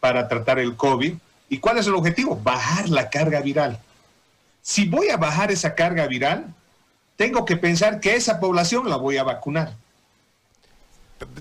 para 0.00 0.26
tratar 0.26 0.58
el 0.58 0.74
COVID 0.74 1.14
y 1.50 1.58
cuál 1.58 1.76
es 1.78 1.86
el 1.86 1.94
objetivo, 1.94 2.40
bajar 2.42 2.88
la 2.88 3.10
carga 3.10 3.40
viral. 3.40 3.78
Si 4.62 4.86
voy 4.86 5.10
a 5.10 5.18
bajar 5.18 5.50
esa 5.50 5.74
carga 5.74 6.06
viral, 6.06 6.54
tengo 7.16 7.44
que 7.44 7.56
pensar 7.56 8.00
que 8.00 8.14
esa 8.14 8.40
población 8.40 8.88
la 8.88 8.96
voy 8.96 9.18
a 9.18 9.24
vacunar. 9.24 9.74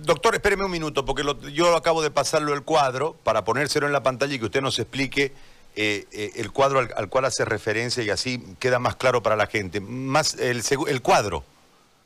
Doctor, 0.02 0.36
espéreme 0.36 0.66
un 0.66 0.72
minuto, 0.72 1.06
porque 1.06 1.24
yo 1.54 1.78
acabo 1.78 2.02
de 2.02 2.12
pasarlo 2.12 2.54
el 2.54 2.64
cuadro 2.64 3.16
para 3.24 3.46
ponérselo 3.46 3.88
en 3.88 3.94
la 3.94 4.04
pantalla 4.04 4.34
y 4.34 4.40
que 4.40 4.46
usted 4.46 4.62
nos 4.62 4.78
explique 4.78 5.32
eh, 5.76 6.06
eh, 6.12 6.32
el 6.36 6.52
cuadro 6.52 6.80
al, 6.80 7.10
cual 7.10 7.26
hace 7.26 7.46
referencia 7.46 8.04
y 8.04 8.10
así 8.10 8.44
queda 8.60 8.80
más 8.80 8.96
claro 8.96 9.24
para 9.24 9.36
la 9.36 9.48
gente. 9.48 9.80
Más 9.80 10.36
el, 10.36 10.62
el 10.88 11.02
cuadro. 11.02 11.44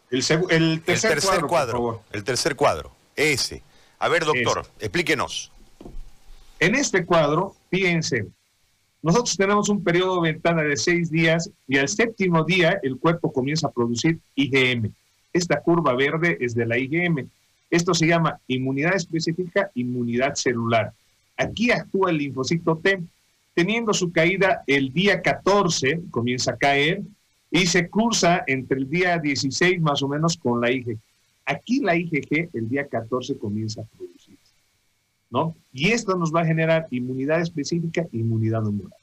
El, 0.10 0.24
tercer, 0.84 1.41
cuadro. 1.48 2.03
el 2.12 2.24
tercer 2.24 2.55
cuadro. 2.55 2.91
Ese. 3.15 3.63
A 3.98 4.08
ver, 4.10 4.25
doctor, 4.25 4.67
explíquenos. 4.79 5.51
En 6.60 6.75
este 6.75 7.03
cuadro, 7.05 7.55
fíjense, 7.72 8.27
nosotros 9.01 9.36
tenemos 9.36 9.70
un 9.70 9.84
periodo 9.84 10.22
de 10.22 10.32
ventana 10.32 10.62
de 10.62 10.77
seis 10.77 11.10
días 11.10 11.50
y 11.67 11.77
al 11.77 11.89
séptimo 11.89 12.43
día 12.43 12.79
el 12.84 12.98
cuerpo 12.98 13.34
comienza 13.34 13.67
a 13.67 13.72
producir 13.72 14.20
IgM. 14.36 14.93
Esta 15.34 15.62
curva 15.62 15.93
verde 15.93 16.38
es 16.39 16.53
de 16.53 16.65
la 16.65 16.77
IgM. 16.77 17.27
Esto 17.72 17.93
se 17.96 18.05
llama 18.05 18.39
inmunidad 18.48 18.96
específica, 18.96 19.72
inmunidad 19.74 20.36
celular. 20.36 20.93
Aquí 21.38 21.72
actúa 21.72 22.12
el 22.12 22.17
linfocito 22.17 22.77
T 22.77 23.01
teniendo 23.53 23.93
su 23.93 24.12
caída 24.12 24.63
el 24.67 24.91
día 24.91 25.22
14, 25.22 26.01
comienza 26.10 26.51
a 26.51 26.57
caer, 26.57 27.01
y 27.51 27.67
se 27.67 27.88
cursa 27.88 28.43
entre 28.48 28.79
el 28.79 28.89
día 28.89 29.19
16 29.19 29.79
más 29.79 30.01
o 30.01 30.07
menos 30.07 30.38
con 30.38 30.60
la 30.60 30.72
IgG. 30.72 30.98
Aquí 31.45 31.81
la 31.81 31.95
IgG 31.95 32.50
el 32.53 32.67
día 32.67 32.88
14 32.88 33.38
comienza 33.38 33.81
a 33.81 33.86
producirse, 33.86 34.53
¿no? 35.29 35.55
Y 35.72 35.89
esto 35.89 36.15
nos 36.15 36.33
va 36.33 36.41
a 36.41 36.45
generar 36.45 36.88
inmunidad 36.89 37.41
específica 37.41 38.01
e 38.01 38.17
inmunidad 38.17 38.65
humoral. 38.65 38.98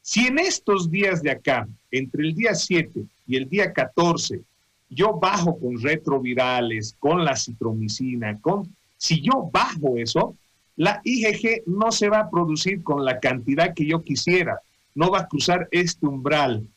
Si 0.00 0.26
en 0.26 0.38
estos 0.38 0.90
días 0.90 1.22
de 1.22 1.32
acá, 1.32 1.68
entre 1.90 2.22
el 2.22 2.34
día 2.34 2.54
7 2.54 3.04
y 3.26 3.36
el 3.36 3.48
día 3.48 3.72
14, 3.72 4.42
yo 4.88 5.18
bajo 5.20 5.58
con 5.58 5.80
retrovirales, 5.80 6.94
con 6.98 7.24
la 7.24 7.36
citromicina, 7.36 8.38
con, 8.40 8.74
si 8.96 9.20
yo 9.20 9.50
bajo 9.52 9.98
eso, 9.98 10.36
la 10.78 11.00
IgG 11.02 11.64
no 11.66 11.90
se 11.90 12.08
va 12.08 12.20
a 12.20 12.30
producir 12.30 12.84
con 12.84 13.04
la 13.04 13.18
cantidad 13.18 13.74
que 13.74 13.84
yo 13.84 14.04
quisiera, 14.04 14.60
no 14.94 15.10
va 15.10 15.22
a 15.22 15.26
cruzar 15.26 15.66
este 15.72 16.06
umbral. 16.06 16.68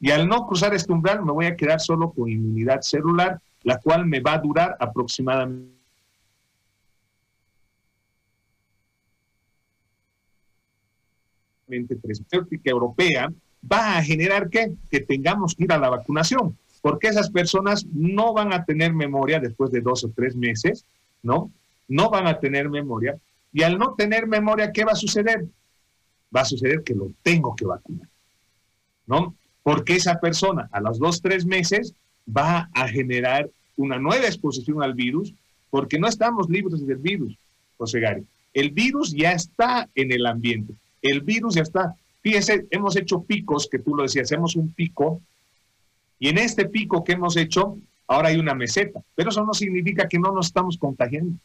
Y 0.00 0.10
al 0.10 0.26
no 0.26 0.46
cruzar 0.46 0.74
este 0.74 0.90
umbral 0.90 1.22
me 1.22 1.32
voy 1.32 1.44
a 1.44 1.54
quedar 1.54 1.78
solo 1.78 2.12
con 2.12 2.30
inmunidad 2.30 2.80
celular, 2.80 3.38
la 3.62 3.78
cual 3.78 4.06
me 4.06 4.20
va 4.20 4.32
a 4.34 4.38
durar 4.38 4.76
aproximadamente. 4.80 5.70
terapéutica 11.68 12.70
europea 12.70 13.30
va 13.70 13.98
a 13.98 14.02
generar 14.02 14.48
que, 14.48 14.72
que 14.90 15.00
tengamos 15.00 15.54
que 15.54 15.64
ir 15.64 15.72
a 15.72 15.78
la 15.78 15.90
vacunación, 15.90 16.56
porque 16.80 17.08
esas 17.08 17.30
personas 17.30 17.84
no 17.92 18.32
van 18.32 18.54
a 18.54 18.64
tener 18.64 18.94
memoria 18.94 19.40
después 19.40 19.70
de 19.70 19.82
dos 19.82 20.04
o 20.04 20.08
tres 20.08 20.34
meses, 20.36 20.86
¿no? 21.22 21.50
No 21.86 22.08
van 22.08 22.26
a 22.26 22.40
tener 22.40 22.70
memoria 22.70 23.18
y 23.52 23.62
al 23.62 23.78
no 23.78 23.94
tener 23.94 24.26
memoria, 24.26 24.72
¿qué 24.72 24.84
va 24.84 24.92
a 24.92 24.96
suceder? 24.96 25.46
Va 26.34 26.40
a 26.40 26.46
suceder 26.46 26.82
que 26.82 26.94
lo 26.94 27.12
tengo 27.22 27.54
que 27.54 27.66
vacunar, 27.66 28.08
¿no? 29.06 29.34
Porque 29.62 29.96
esa 29.96 30.18
persona 30.18 30.68
a 30.72 30.80
los 30.80 30.98
dos, 30.98 31.20
tres 31.20 31.44
meses 31.44 31.94
va 32.26 32.70
a 32.72 32.88
generar 32.88 33.50
una 33.76 33.98
nueva 33.98 34.26
exposición 34.26 34.82
al 34.82 34.94
virus, 34.94 35.34
porque 35.70 35.98
no 35.98 36.08
estamos 36.08 36.48
libres 36.48 36.86
del 36.86 36.98
virus, 36.98 37.36
José 37.76 38.00
Gary. 38.00 38.24
El 38.54 38.70
virus 38.70 39.12
ya 39.12 39.32
está 39.32 39.88
en 39.94 40.12
el 40.12 40.26
ambiente. 40.26 40.74
El 41.00 41.20
virus 41.22 41.54
ya 41.54 41.62
está. 41.62 41.94
Fíjese, 42.22 42.66
hemos 42.70 42.96
hecho 42.96 43.22
picos, 43.22 43.68
que 43.68 43.78
tú 43.78 43.94
lo 43.94 44.04
decías, 44.04 44.24
hacemos 44.30 44.56
un 44.56 44.72
pico, 44.72 45.20
y 46.18 46.28
en 46.28 46.38
este 46.38 46.68
pico 46.68 47.02
que 47.02 47.12
hemos 47.12 47.36
hecho, 47.36 47.78
ahora 48.06 48.28
hay 48.28 48.38
una 48.38 48.54
meseta, 48.54 49.00
pero 49.14 49.30
eso 49.30 49.44
no 49.44 49.54
significa 49.54 50.06
que 50.08 50.18
no 50.18 50.32
nos 50.32 50.46
estamos 50.46 50.78
contagiando. 50.78 51.36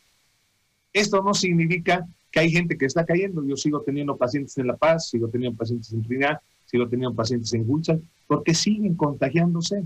Esto 0.97 1.21
no 1.21 1.35
significa 1.35 2.07
que 2.31 2.39
hay 2.39 2.49
gente 2.49 2.75
que 2.75 2.85
está 2.85 3.05
cayendo. 3.05 3.45
Yo 3.45 3.55
sigo 3.55 3.81
teniendo 3.81 4.17
pacientes 4.17 4.57
en 4.57 4.65
La 4.65 4.75
Paz, 4.75 5.09
sigo 5.09 5.27
teniendo 5.27 5.55
pacientes 5.55 5.93
en 5.93 6.01
Trinidad, 6.01 6.39
sigo 6.65 6.87
teniendo 6.87 7.15
pacientes 7.15 7.53
en 7.53 7.69
Hulcha, 7.69 7.99
porque 8.25 8.55
siguen 8.55 8.95
contagiándose. 8.95 9.83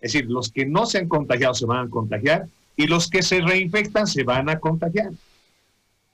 Es 0.00 0.12
decir, 0.12 0.30
los 0.30 0.52
que 0.52 0.64
no 0.64 0.86
se 0.86 0.98
han 0.98 1.08
contagiado 1.08 1.54
se 1.54 1.66
van 1.66 1.88
a 1.88 1.90
contagiar 1.90 2.46
y 2.76 2.86
los 2.86 3.10
que 3.10 3.22
se 3.22 3.40
reinfectan 3.40 4.06
se 4.06 4.22
van 4.22 4.48
a 4.48 4.60
contagiar. 4.60 5.10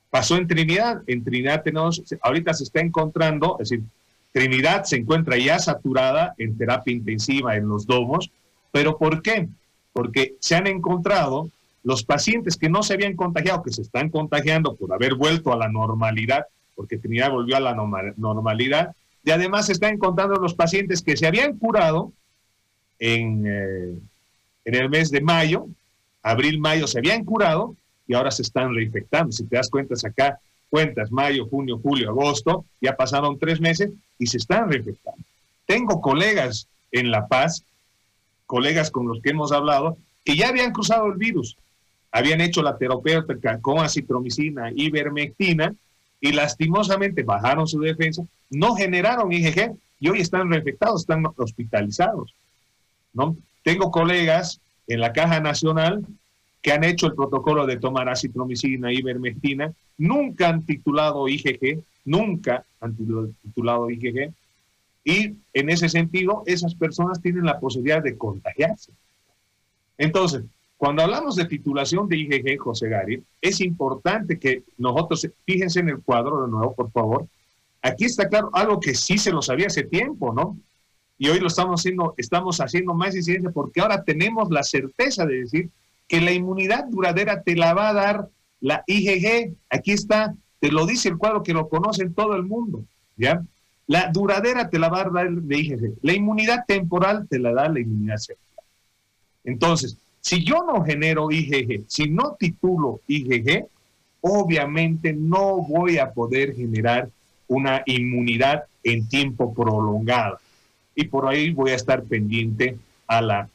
Pasó 0.09 0.37
en 0.39 0.47
Trinidad. 0.47 1.03
En 1.07 1.23
Trinidad 1.23 1.63
tenemos, 1.63 2.03
ahorita 2.23 2.55
se 2.55 2.65
está 2.65 2.81
encontrando, 2.81 3.59
es 3.61 3.69
decir, 3.69 3.85
Trinidad 4.33 4.85
se 4.85 4.97
encuentra 4.97 5.37
ya 5.37 5.59
saturada 5.59 6.35
en 6.39 6.57
terapia 6.57 6.95
intensiva 6.95 7.57
en 7.57 7.69
los 7.69 7.85
domos. 7.85 8.31
¿Pero 8.73 8.97
por 8.97 9.21
qué? 9.21 9.49
Porque 9.93 10.37
se 10.41 10.55
han 10.55 10.67
encontrado 10.67 11.51
los 11.83 12.05
pacientes 12.05 12.57
que 12.57 12.69
no 12.69 12.83
se 12.83 12.95
habían 12.95 13.17
contagiado, 13.17 13.63
que 13.63 13.73
se 13.73 13.83
están 13.83 14.11
contagiando 14.11 14.75
por 14.75 14.93
haber 14.93 15.15
vuelto 15.15 15.53
a 15.53 15.57
la 15.57 15.69
normalidad, 15.69 16.47
porque 16.75 16.99
Trinidad 16.99 17.31
volvió 17.31 17.57
a 17.57 17.61
la 17.61 17.75
normalidad, 17.75 18.95
y 19.25 19.31
además 19.31 19.67
se 19.67 19.73
están 19.73 19.95
encontrando 19.95 20.37
los 20.37 20.55
pacientes 20.55 21.03
que 21.03 21.17
se 21.17 21.27
habían 21.27 21.59
curado 21.59 22.13
en, 22.99 23.45
eh, 23.47 23.99
en 24.65 24.75
el 24.75 24.89
mes 24.89 25.11
de 25.11 25.21
mayo, 25.21 25.67
abril, 26.23 26.59
mayo, 26.59 26.87
se 26.87 26.99
habían 26.99 27.25
curado 27.25 27.75
y 28.07 28.15
ahora 28.15 28.31
se 28.31 28.43
están 28.43 28.75
reinfectando. 28.75 29.33
Si 29.33 29.45
te 29.45 29.57
das 29.57 29.71
cuenta, 29.71 29.95
acá 30.07 30.39
cuentas 30.69 31.11
mayo, 31.11 31.47
junio, 31.47 31.79
julio, 31.83 32.11
agosto, 32.11 32.65
ya 32.81 32.97
pasaron 32.97 33.39
tres 33.39 33.61
meses 33.61 33.91
y 34.19 34.27
se 34.27 34.39
están 34.39 34.71
reinfectando. 34.71 35.23
Tengo 35.67 36.01
colegas 36.01 36.67
en 36.93 37.11
La 37.11 37.27
Paz, 37.27 37.65
colegas 38.47 38.91
con 38.91 39.07
los 39.07 39.21
que 39.21 39.31
hemos 39.31 39.53
hablado, 39.53 39.97
que 40.25 40.37
ya 40.37 40.49
habían 40.49 40.73
cruzado 40.73 41.07
el 41.07 41.15
virus, 41.15 41.57
habían 42.13 42.41
hecho 42.41 42.63
la 42.63 42.77
terapéutica 42.77 43.61
con 43.61 43.79
acitromicina, 43.79 44.71
ivermectina, 44.75 45.75
y 46.21 46.33
lastimosamente 46.33 47.23
bajaron 47.23 47.67
su 47.67 47.81
defensa, 47.81 48.23
no 48.51 48.75
generaron 48.75 49.33
IgG 49.33 49.75
y 50.01 50.09
hoy 50.09 50.21
están 50.21 50.51
reinfectados, 50.51 51.03
están 51.03 51.25
hospitalizados. 51.37 52.35
¿no? 53.15 53.37
Tengo 53.63 53.91
colegas 53.91 54.61
en 54.87 55.01
la 55.01 55.13
Caja 55.13 55.41
Nacional 55.41 56.05
que 56.63 56.73
han 56.73 56.85
hecho 56.85 57.07
el 57.07 57.15
protocolo 57.15 57.67
de 57.67 57.79
tomar 57.79 58.09
acitromicina, 58.09 58.93
ivermectina, 58.93 59.73
nunca 59.97 60.51
han 60.51 60.67
titulado 60.67 61.27
IgG, 61.27 61.83
nunca 62.05 62.65
han 62.81 62.95
titulado 63.43 63.89
IgG, 63.89 64.33
y 65.05 65.37
en 65.55 65.71
ese 65.71 65.89
sentido 65.89 66.43
esas 66.45 66.75
personas 66.75 67.23
tienen 67.23 67.47
la 67.47 67.59
posibilidad 67.59 68.03
de 68.03 68.19
contagiarse. 68.19 68.93
Entonces, 69.97 70.43
cuando 70.81 71.03
hablamos 71.03 71.37
de 71.37 71.45
titulación 71.45 72.09
de 72.09 72.17
IgG, 72.17 72.57
José 72.59 72.89
Gary, 72.89 73.23
es 73.43 73.61
importante 73.61 74.39
que 74.39 74.63
nosotros, 74.79 75.29
fíjense 75.45 75.81
en 75.81 75.91
el 75.91 76.01
cuadro 76.01 76.43
de 76.43 76.51
nuevo, 76.51 76.75
por 76.75 76.91
favor, 76.91 77.27
aquí 77.83 78.07
está 78.07 78.31
claro 78.31 78.49
algo 78.55 78.81
que 78.81 78.95
sí 78.95 79.19
se 79.19 79.31
lo 79.31 79.43
sabía 79.43 79.67
hace 79.67 79.83
tiempo, 79.83 80.33
¿no? 80.33 80.57
Y 81.19 81.29
hoy 81.29 81.39
lo 81.39 81.49
estamos 81.49 81.83
haciendo, 81.83 82.15
estamos 82.17 82.63
haciendo 82.63 82.95
más 82.95 83.15
incidencia 83.15 83.51
porque 83.51 83.83
ahora 83.83 84.05
tenemos 84.05 84.51
la 84.51 84.63
certeza 84.63 85.27
de 85.27 85.41
decir 85.41 85.69
que 86.09 86.23
la 86.23 86.33
inmunidad 86.33 86.87
duradera 86.87 87.43
te 87.43 87.57
la 87.57 87.75
va 87.75 87.91
a 87.91 87.93
dar 87.93 88.29
la 88.61 88.83
IgG. 88.87 89.55
Aquí 89.69 89.93
está, 89.93 90.35
te 90.61 90.73
lo 90.73 90.87
dice 90.87 91.11
el 91.11 91.19
cuadro 91.19 91.43
que 91.43 91.53
lo 91.53 91.69
conoce 91.69 92.09
todo 92.09 92.35
el 92.37 92.45
mundo, 92.45 92.87
¿ya? 93.19 93.43
La 93.87 94.11
duradera 94.11 94.71
te 94.71 94.79
la 94.79 94.89
va 94.89 95.03
a 95.03 95.11
dar 95.11 95.31
de 95.31 95.59
IgG. 95.59 95.99
La 96.01 96.15
inmunidad 96.15 96.65
temporal 96.67 97.29
te 97.29 97.39
la 97.39 97.53
da 97.53 97.69
la 97.69 97.81
inmunidad 97.81 98.17
celular. 98.17 98.65
Entonces, 99.45 99.99
si 100.21 100.45
yo 100.45 100.65
no 100.65 100.85
genero 100.85 101.31
IgG, 101.31 101.85
si 101.87 102.11
no 102.11 102.37
titulo 102.39 103.01
IgG, 103.07 103.67
obviamente 104.21 105.13
no 105.13 105.63
voy 105.63 105.99
a 105.99 106.13
poder 106.13 106.55
generar 106.55 107.09
una 107.49 107.83
inmunidad 107.87 108.65
en 108.85 109.09
tiempo 109.09 109.53
prolongado. 109.55 110.39
Y 110.95 111.05
por 111.05 111.27
ahí 111.27 111.53
voy 111.53 111.71
a 111.71 111.77
estar 111.77 112.03
pendiente 112.05 112.77
a 113.07 113.23
la, 113.23 113.49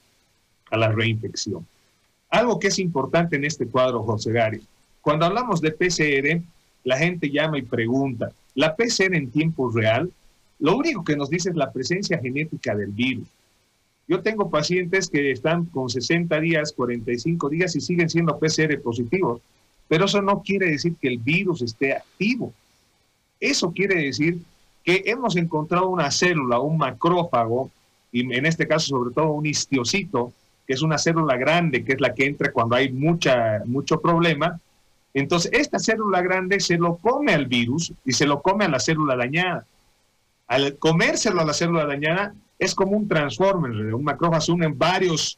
a 0.72 0.78
la 0.78 0.92
reinfección. 0.92 1.66
Algo 2.30 2.60
que 2.60 2.68
es 2.68 2.80
importante 2.80 3.36
en 3.36 3.46
este 3.46 3.68
cuadro, 3.68 4.04
José 4.04 4.32
Gary, 4.32 4.62
cuando 5.02 5.26
hablamos 5.26 5.62
de 5.62 5.72
PCR, 5.72 6.42
la 6.84 6.98
gente 6.98 7.30
llama 7.30 7.60
y 7.60 7.62
pregunta, 7.62 8.32
¿la 8.56 8.76
PCR 8.76 9.16
en 9.16 9.30
tiempo 9.30 9.72
real? 9.72 10.12
Lo 10.60 10.76
único 10.76 11.04
que 11.04 11.16
nos 11.16 11.30
dice 11.30 11.50
es 11.50 11.56
la 11.56 11.72
presencia 11.72 12.18
genética 12.18 12.76
del 12.76 12.92
virus. 12.92 13.28
Yo 14.08 14.22
tengo 14.22 14.50
pacientes 14.50 15.10
que 15.10 15.32
están 15.32 15.66
con 15.66 15.90
60 15.90 16.40
días, 16.40 16.74
45 16.74 17.50
días 17.50 17.76
y 17.76 17.82
siguen 17.82 18.10
siendo 18.10 18.38
PCR 18.38 18.80
positivos, 18.82 19.42
pero 19.88 20.06
eso 20.06 20.22
no 20.22 20.42
quiere 20.44 20.70
decir 20.70 20.96
que 21.02 21.08
el 21.08 21.18
virus 21.18 21.62
esté 21.62 21.94
activo. 21.94 22.54
Eso 23.40 23.72
quiere 23.72 23.96
decir 23.96 24.40
que 24.84 25.04
hemos 25.06 25.36
encontrado 25.36 25.90
una 25.90 26.12
célula, 26.12 26.60
un 26.60 26.78
macrófago, 26.78 27.72
y 28.12 28.22
en 28.34 28.46
este 28.46 28.68
caso 28.68 28.88
sobre 28.88 29.14
todo 29.14 29.32
un 29.32 29.46
histiocito, 29.46 30.32
que 30.66 30.74
es 30.74 30.82
una 30.82 30.98
célula 30.98 31.36
grande, 31.38 31.84
que 31.84 31.94
es 31.94 32.02
la 32.02 32.14
que 32.14 32.26
entra 32.26 32.52
cuando 32.52 32.76
hay 32.76 32.92
mucha, 32.92 33.62
mucho 33.66 34.00
problema. 34.00 34.60
Entonces, 35.14 35.52
esta 35.54 35.80
célula 35.80 36.22
grande 36.22 36.60
se 36.60 36.78
lo 36.78 36.98
come 36.98 37.34
al 37.34 37.46
virus 37.46 37.94
y 38.04 38.14
se 38.14 38.26
lo 38.26 38.42
come 38.42 38.66
a 38.66 38.70
la 38.70 38.80
célula 38.80 39.16
dañada. 39.16 39.66
Al 40.48 40.78
comérselo 40.78 41.42
a 41.42 41.46
la 41.46 41.54
célula 41.54 41.86
dañada, 41.86 42.36
es 42.58 42.74
como 42.74 42.98
un 42.98 43.08
transformer, 43.08 43.94
un 43.94 44.04
macrófago 44.04 44.54
unen 44.54 44.78
varios, 44.78 45.38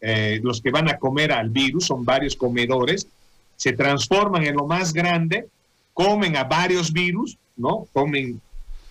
eh, 0.00 0.40
los 0.42 0.60
que 0.60 0.70
van 0.70 0.88
a 0.88 0.98
comer 0.98 1.32
al 1.32 1.50
virus, 1.50 1.86
son 1.86 2.04
varios 2.04 2.36
comedores, 2.36 3.06
se 3.56 3.72
transforman 3.72 4.44
en 4.44 4.54
lo 4.54 4.66
más 4.66 4.92
grande, 4.92 5.46
comen 5.92 6.36
a 6.36 6.44
varios 6.44 6.92
virus, 6.92 7.36
¿no? 7.56 7.86
Comen, 7.92 8.40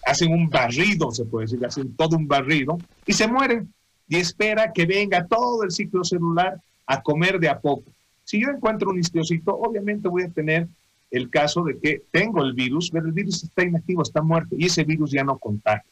hacen 0.06 0.34
un 0.34 0.50
barrido, 0.50 1.12
se 1.12 1.26
puede 1.26 1.46
decir, 1.46 1.66
hacen 1.66 1.96
todo 1.96 2.18
un 2.18 2.28
barrido 2.28 2.78
y 3.06 3.13
se 3.13 3.28
mueren 3.28 3.72
y 4.10 4.18
espera 4.18 4.72
que 4.74 4.86
venga 4.86 5.26
todo 5.26 5.63
el 5.63 5.72
ciclo 5.72 6.04
celular 6.04 6.60
a 6.86 7.02
comer 7.02 7.40
de 7.40 7.50
a 7.50 7.60
poco. 7.60 7.92
Si 8.24 8.42
yo 8.42 8.50
encuentro 8.50 8.90
un 8.90 9.00
histiocito, 9.00 9.56
obviamente 9.56 10.08
voy 10.08 10.24
a 10.24 10.30
tener 10.30 10.68
el 11.12 11.30
caso 11.30 11.63
de 11.63 11.78
que 11.80 12.02
tengo 12.12 12.44
el 12.44 12.54
virus, 12.54 12.90
pero 12.92 13.06
el 13.06 13.13
virus 13.13 13.44
está 13.44 13.63
inactivo, 13.63 14.02
está 14.02 14.22
muerto 14.22 14.56
y 14.58 14.66
ese 14.66 14.84
virus 14.84 15.12
ya 15.12 15.24
no 15.24 15.38
contagia. 15.38 15.84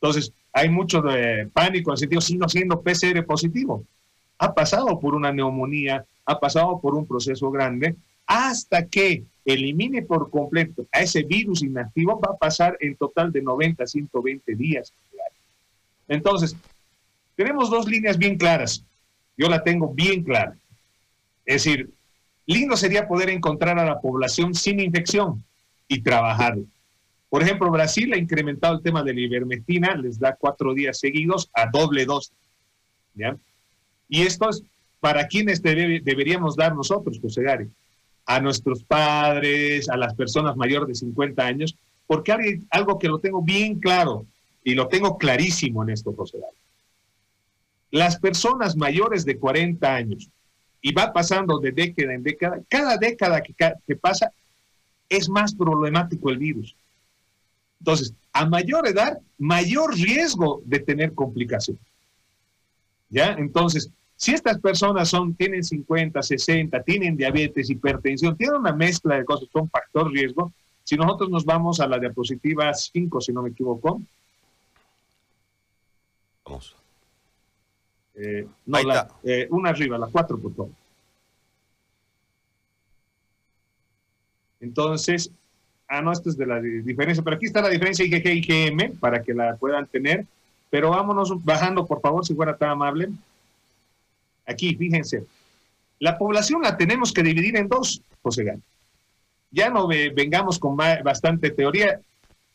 Entonces, 0.00 0.32
hay 0.52 0.68
mucho 0.68 1.02
de 1.02 1.48
pánico 1.52 1.90
en 1.90 1.94
el 1.94 1.98
sentido, 1.98 2.20
sigo 2.20 2.48
siendo 2.48 2.80
PCR 2.80 3.24
positivo. 3.24 3.84
Ha 4.38 4.54
pasado 4.54 4.98
por 4.98 5.14
una 5.14 5.32
neumonía, 5.32 6.04
ha 6.24 6.40
pasado 6.40 6.80
por 6.80 6.94
un 6.94 7.06
proceso 7.06 7.50
grande, 7.50 7.96
hasta 8.26 8.86
que 8.86 9.24
elimine 9.44 10.02
por 10.02 10.30
completo 10.30 10.86
a 10.92 11.00
ese 11.00 11.22
virus 11.22 11.62
inactivo, 11.62 12.18
va 12.18 12.34
a 12.34 12.38
pasar 12.38 12.76
en 12.80 12.96
total 12.96 13.32
de 13.32 13.42
90 13.42 13.84
a 13.84 13.86
120 13.86 14.54
días. 14.54 14.92
Entonces, 16.08 16.56
tenemos 17.36 17.70
dos 17.70 17.86
líneas 17.86 18.16
bien 18.16 18.38
claras. 18.38 18.84
Yo 19.36 19.48
la 19.48 19.62
tengo 19.62 19.92
bien 19.92 20.22
clara. 20.22 20.56
Es 21.44 21.64
decir, 21.64 21.90
lindo 22.46 22.76
sería 22.76 23.08
poder 23.08 23.30
encontrar 23.30 23.78
a 23.78 23.84
la 23.84 24.00
población 24.00 24.54
sin 24.54 24.80
infección 24.80 25.44
y 25.88 26.00
trabajarlo. 26.00 26.64
Por 27.30 27.42
ejemplo, 27.42 27.70
Brasil 27.70 28.12
ha 28.12 28.18
incrementado 28.18 28.76
el 28.76 28.82
tema 28.82 29.02
de 29.02 29.14
la 29.14 29.20
ivermectina, 29.20 29.94
les 29.94 30.18
da 30.18 30.36
cuatro 30.38 30.74
días 30.74 30.98
seguidos 30.98 31.48
a 31.54 31.70
doble 31.70 32.04
dosis. 32.04 32.34
¿ya? 33.14 33.36
Y 34.08 34.22
esto 34.22 34.50
es 34.50 34.62
para 34.98 35.26
quienes 35.28 35.62
deberíamos 35.62 36.56
dar 36.56 36.74
nosotros, 36.74 37.18
José 37.22 37.42
Gary, 37.42 37.70
a 38.26 38.40
nuestros 38.40 38.84
padres, 38.84 39.88
a 39.88 39.96
las 39.96 40.14
personas 40.14 40.56
mayores 40.56 40.88
de 40.88 40.94
50 40.96 41.42
años, 41.42 41.76
porque 42.06 42.32
hay 42.32 42.60
algo 42.70 42.98
que 42.98 43.08
lo 43.08 43.18
tengo 43.18 43.40
bien 43.40 43.80
claro 43.80 44.26
y 44.62 44.74
lo 44.74 44.88
tengo 44.88 45.16
clarísimo 45.16 45.82
en 45.82 45.90
esto, 45.90 46.12
José 46.12 46.38
Gary. 46.38 46.56
Las 47.92 48.18
personas 48.18 48.76
mayores 48.76 49.24
de 49.24 49.38
40 49.38 49.94
años, 49.94 50.28
y 50.82 50.92
va 50.92 51.12
pasando 51.12 51.58
de 51.58 51.72
década 51.72 52.14
en 52.14 52.22
década, 52.22 52.60
cada 52.68 52.96
década 52.96 53.42
que, 53.42 53.96
pasa 53.96 54.32
es 55.08 55.28
más 55.28 55.54
problemático 55.54 56.30
el 56.30 56.38
virus. 56.38 56.74
Entonces, 57.80 58.14
a 58.32 58.46
mayor 58.46 58.86
edad, 58.86 59.18
mayor 59.38 59.94
riesgo 59.94 60.62
de 60.64 60.78
tener 60.80 61.14
complicación. 61.14 61.78
¿Ya? 63.08 63.32
Entonces, 63.32 63.90
si 64.16 64.32
estas 64.32 64.58
personas 64.60 65.08
son, 65.08 65.34
tienen 65.34 65.64
50, 65.64 66.22
60, 66.22 66.82
tienen 66.82 67.16
diabetes, 67.16 67.70
hipertensión, 67.70 68.36
tienen 68.36 68.56
una 68.56 68.72
mezcla 68.72 69.16
de 69.16 69.24
cosas, 69.24 69.48
son 69.50 69.68
factor 69.68 70.12
riesgo, 70.12 70.52
si 70.84 70.96
nosotros 70.96 71.30
nos 71.30 71.44
vamos 71.44 71.80
a 71.80 71.86
la 71.86 71.98
diapositiva 71.98 72.72
5, 72.74 73.20
si 73.20 73.32
no 73.32 73.42
me 73.42 73.50
equivoco. 73.50 74.02
Vamos. 76.44 76.76
Eh, 78.14 78.46
no, 78.66 78.82
la, 78.82 79.08
eh, 79.22 79.46
una 79.50 79.70
arriba, 79.70 79.96
la 79.96 80.08
4, 80.08 80.38
por 80.38 80.54
favor. 80.54 80.72
Entonces, 84.60 85.32
ah, 85.90 86.00
no, 86.00 86.12
esto 86.12 86.30
es 86.30 86.36
de 86.36 86.46
la 86.46 86.60
diferencia, 86.60 87.22
pero 87.22 87.36
aquí 87.36 87.46
está 87.46 87.60
la 87.60 87.68
diferencia 87.68 88.04
IgG 88.04 88.26
y 88.26 88.38
IgM 88.38 88.96
para 88.98 89.22
que 89.22 89.34
la 89.34 89.56
puedan 89.56 89.86
tener. 89.86 90.24
Pero 90.70 90.90
vámonos 90.90 91.44
bajando, 91.44 91.84
por 91.84 92.00
favor, 92.00 92.24
si 92.24 92.32
fuera 92.34 92.56
tan 92.56 92.70
amable. 92.70 93.08
Aquí, 94.46 94.76
fíjense. 94.76 95.24
La 95.98 96.16
población 96.16 96.62
la 96.62 96.76
tenemos 96.76 97.12
que 97.12 97.24
dividir 97.24 97.56
en 97.56 97.68
dos, 97.68 98.00
José 98.22 98.44
Gán. 98.44 98.62
Ya 99.50 99.68
no 99.68 99.88
vengamos 99.88 100.60
con 100.60 100.76
bastante 100.76 101.50
teoría. 101.50 102.00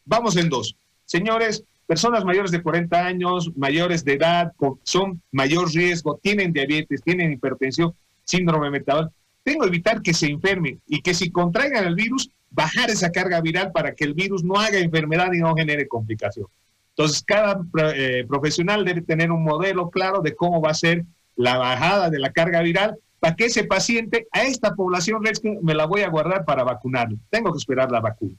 Vamos 0.06 0.38
en 0.38 0.50
dos. 0.50 0.76
Señores, 1.04 1.63
personas 1.86 2.24
mayores 2.24 2.52
de 2.52 2.62
40 2.62 3.06
años, 3.06 3.52
mayores 3.58 4.06
de 4.06 4.13
edad, 4.13 4.54
son 4.84 5.21
mayor 5.32 5.71
riesgo, 5.74 6.17
tienen 6.24 6.54
diabetes, 6.54 7.04
tienen 7.04 7.34
hipertensión, 7.34 7.93
síndrome 8.24 8.71
metabólico. 8.71 9.13
Tengo 9.43 9.62
que 9.62 9.67
evitar 9.67 10.02
que 10.02 10.13
se 10.13 10.28
enfermen 10.28 10.80
y 10.88 11.02
que 11.02 11.13
si 11.13 11.30
contraigan 11.30 11.86
el 11.86 11.95
virus, 11.95 12.32
bajar 12.56 12.89
esa 12.89 13.12
carga 13.12 13.41
viral 13.41 13.72
para 13.72 13.94
que 13.94 14.06
el 14.06 14.13
virus 14.13 14.44
no 14.44 14.58
haga 14.58 14.80
enfermedad 14.80 15.32
y 15.34 15.39
no 15.39 15.54
genere 15.56 15.88
complicación. 15.88 16.48
Entonces, 16.89 17.22
cada 17.24 17.60
eh, 17.94 18.26
profesional 18.28 18.86
debe 18.86 19.02
tener 19.02 19.30
un 19.32 19.44
modelo 19.44 19.89
claro 19.89 20.22
de 20.22 20.34
cómo 20.34 20.62
va 20.62 20.72
a 20.72 20.74
ser 20.74 21.04
la 21.36 21.58
bajada 21.58 22.10
de 22.10 22.20
la 22.20 22.32
carga 22.32 22.62
viral 22.62 22.98
para 23.20 23.36
que 23.36 23.46
ese 23.46 23.65
paciente, 23.65 24.28
a 24.32 24.44
esta 24.44 24.74
población 24.74 25.22
me 25.62 25.74
la 25.74 25.86
voy 25.86 26.02
a 26.02 26.10
guardar 26.10 26.46
para 26.46 26.63
vacunarlo. 26.63 27.18
Tengo 27.30 27.52
que 27.52 27.58
esperar 27.58 27.91
la 27.91 28.00
vacuna. 28.00 28.36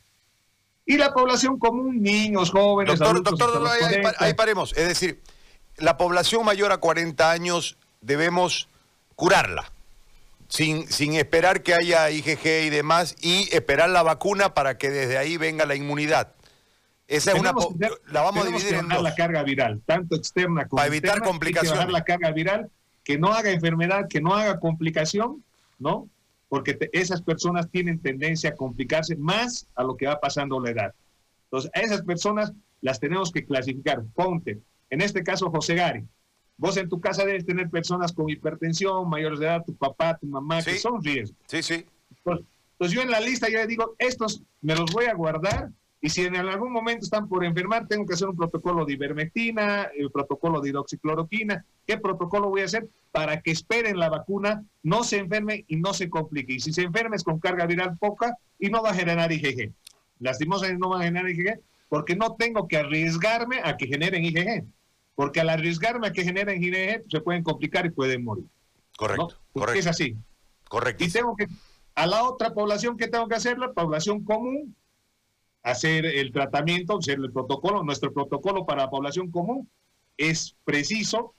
Y 0.86 0.96
la 0.96 1.12
población 1.12 1.58
común, 1.58 2.00
niños, 2.00 2.50
jóvenes, 2.50 2.98
doctor, 2.98 3.22
Doctor, 3.22 3.68
ahí, 4.18 4.34
paremos. 4.34 4.72
Es 4.76 4.86
decir, 4.88 5.20
la 5.76 5.96
población 5.96 6.44
mayor 6.44 6.72
a 6.72 6.78
40 6.78 7.30
años 7.30 7.76
debemos 8.00 8.68
curarla. 9.16 9.72
Sin, 10.48 10.86
sin, 10.86 11.14
esperar 11.14 11.62
que 11.62 11.74
haya 11.74 12.10
IgG 12.10 12.66
y 12.66 12.70
demás, 12.70 13.16
y 13.20 13.48
esperar 13.52 13.90
la 13.90 14.02
vacuna 14.02 14.54
para 14.54 14.78
que 14.78 14.90
desde 14.90 15.18
ahí 15.18 15.36
venga 15.36 15.66
la 15.66 15.74
inmunidad. 15.74 16.34
Esa 17.08 17.32
es 17.32 17.40
una. 17.40 17.52
la 18.10 18.22
vamos 18.22 18.44
a 18.44 18.48
dividir 18.48 18.74
en 18.74 18.88
dos. 18.88 19.02
la 19.02 19.14
carga 19.14 19.42
viral, 19.42 19.80
tanto 19.86 20.16
externa 20.16 20.66
como 20.66 20.78
Para 20.78 20.88
evitar 20.88 21.22
complicaciones. 21.22 21.80
Hay 21.80 21.86
que 21.86 21.92
la 21.92 22.04
carga 22.04 22.30
viral 22.32 22.70
que 23.04 23.18
no 23.18 23.32
haga 23.32 23.50
enfermedad, 23.50 24.08
que 24.08 24.20
no 24.20 24.34
haga 24.34 24.58
complicación, 24.58 25.44
¿no? 25.78 26.08
Porque 26.48 26.76
esas 26.92 27.22
personas 27.22 27.70
tienen 27.70 28.00
tendencia 28.00 28.50
a 28.50 28.56
complicarse 28.56 29.14
más 29.16 29.68
a 29.76 29.84
lo 29.84 29.96
que 29.96 30.06
va 30.06 30.18
pasando 30.18 30.58
la 30.60 30.70
edad. 30.70 30.94
Entonces, 31.44 31.70
a 31.74 31.80
esas 31.80 32.02
personas 32.02 32.52
las 32.80 32.98
tenemos 32.98 33.30
que 33.30 33.44
clasificar. 33.44 34.02
Ponte, 34.14 34.58
en 34.90 35.00
este 35.00 35.22
caso, 35.22 35.50
José 35.50 35.76
Gari. 35.76 36.04
Vos 36.58 36.76
en 36.76 36.88
tu 36.88 37.00
casa 37.00 37.24
debes 37.24 37.44
tener 37.44 37.68
personas 37.68 38.12
con 38.12 38.30
hipertensión, 38.30 39.08
mayores 39.08 39.38
de 39.38 39.46
edad, 39.46 39.64
tu 39.64 39.74
papá, 39.74 40.16
tu 40.16 40.26
mamá, 40.26 40.62
que 40.62 40.78
son 40.78 41.02
riesgos. 41.02 41.36
Sí, 41.46 41.62
sí. 41.62 41.84
Entonces, 42.24 42.94
yo 42.94 43.02
en 43.02 43.10
la 43.10 43.20
lista 43.20 43.48
ya 43.50 43.66
digo, 43.66 43.94
estos 43.98 44.42
me 44.62 44.74
los 44.74 44.90
voy 44.92 45.06
a 45.06 45.14
guardar 45.14 45.70
y 46.00 46.10
si 46.10 46.22
en 46.22 46.36
algún 46.36 46.72
momento 46.72 47.04
están 47.04 47.28
por 47.28 47.44
enfermar, 47.44 47.88
tengo 47.88 48.06
que 48.06 48.14
hacer 48.14 48.28
un 48.28 48.36
protocolo 48.36 48.84
de 48.84 48.92
ivermectina, 48.92 49.88
el 49.96 50.10
protocolo 50.10 50.60
de 50.60 50.68
hidroxicloroquina. 50.68 51.64
¿Qué 51.86 51.98
protocolo 51.98 52.48
voy 52.48 52.60
a 52.60 52.66
hacer? 52.66 52.86
Para 53.12 53.40
que 53.40 53.50
esperen 53.50 53.98
la 53.98 54.10
vacuna, 54.10 54.62
no 54.82 55.04
se 55.04 55.18
enferme 55.18 55.64
y 55.68 55.76
no 55.76 55.94
se 55.94 56.10
complique. 56.10 56.52
Y 56.52 56.60
si 56.60 56.72
se 56.72 56.82
enferme 56.82 57.16
es 57.16 57.24
con 57.24 57.40
carga 57.40 57.66
viral 57.66 57.96
poca 57.98 58.36
y 58.58 58.68
no 58.68 58.82
va 58.82 58.90
a 58.90 58.94
generar 58.94 59.32
IgG. 59.32 59.72
Lastimosamente 60.20 60.78
no 60.78 60.90
va 60.90 61.00
a 61.00 61.04
generar 61.04 61.30
IgG 61.30 61.60
porque 61.88 62.14
no 62.14 62.34
tengo 62.34 62.68
que 62.68 62.76
arriesgarme 62.76 63.60
a 63.64 63.76
que 63.76 63.86
generen 63.86 64.24
IgG. 64.24 64.64
Porque 65.16 65.40
al 65.40 65.48
arriesgarme 65.48 66.06
a 66.06 66.12
que 66.12 66.22
generen 66.22 66.62
IgG 66.62 67.04
se 67.10 67.20
pueden 67.20 67.42
complicar 67.42 67.86
y 67.86 67.90
pueden 67.90 68.22
morir. 68.22 68.44
Correcto. 68.96 69.34
correcto. 69.52 69.80
Es 69.80 69.86
así. 69.88 70.14
Correcto. 70.68 71.02
Y 71.02 71.10
tengo 71.10 71.34
que, 71.34 71.48
a 71.94 72.06
la 72.06 72.22
otra 72.22 72.52
población 72.52 72.96
que 72.96 73.08
tengo 73.08 73.26
que 73.26 73.34
hacer, 73.34 73.58
la 73.58 73.72
población 73.72 74.22
común, 74.22 74.76
hacer 75.62 76.06
el 76.06 76.30
tratamiento, 76.32 76.98
hacer 76.98 77.18
el 77.18 77.32
protocolo. 77.32 77.82
Nuestro 77.82 78.12
protocolo 78.12 78.64
para 78.66 78.84
la 78.84 78.90
población 78.90 79.30
común 79.30 79.68
es 80.16 80.54
preciso. 80.64 81.34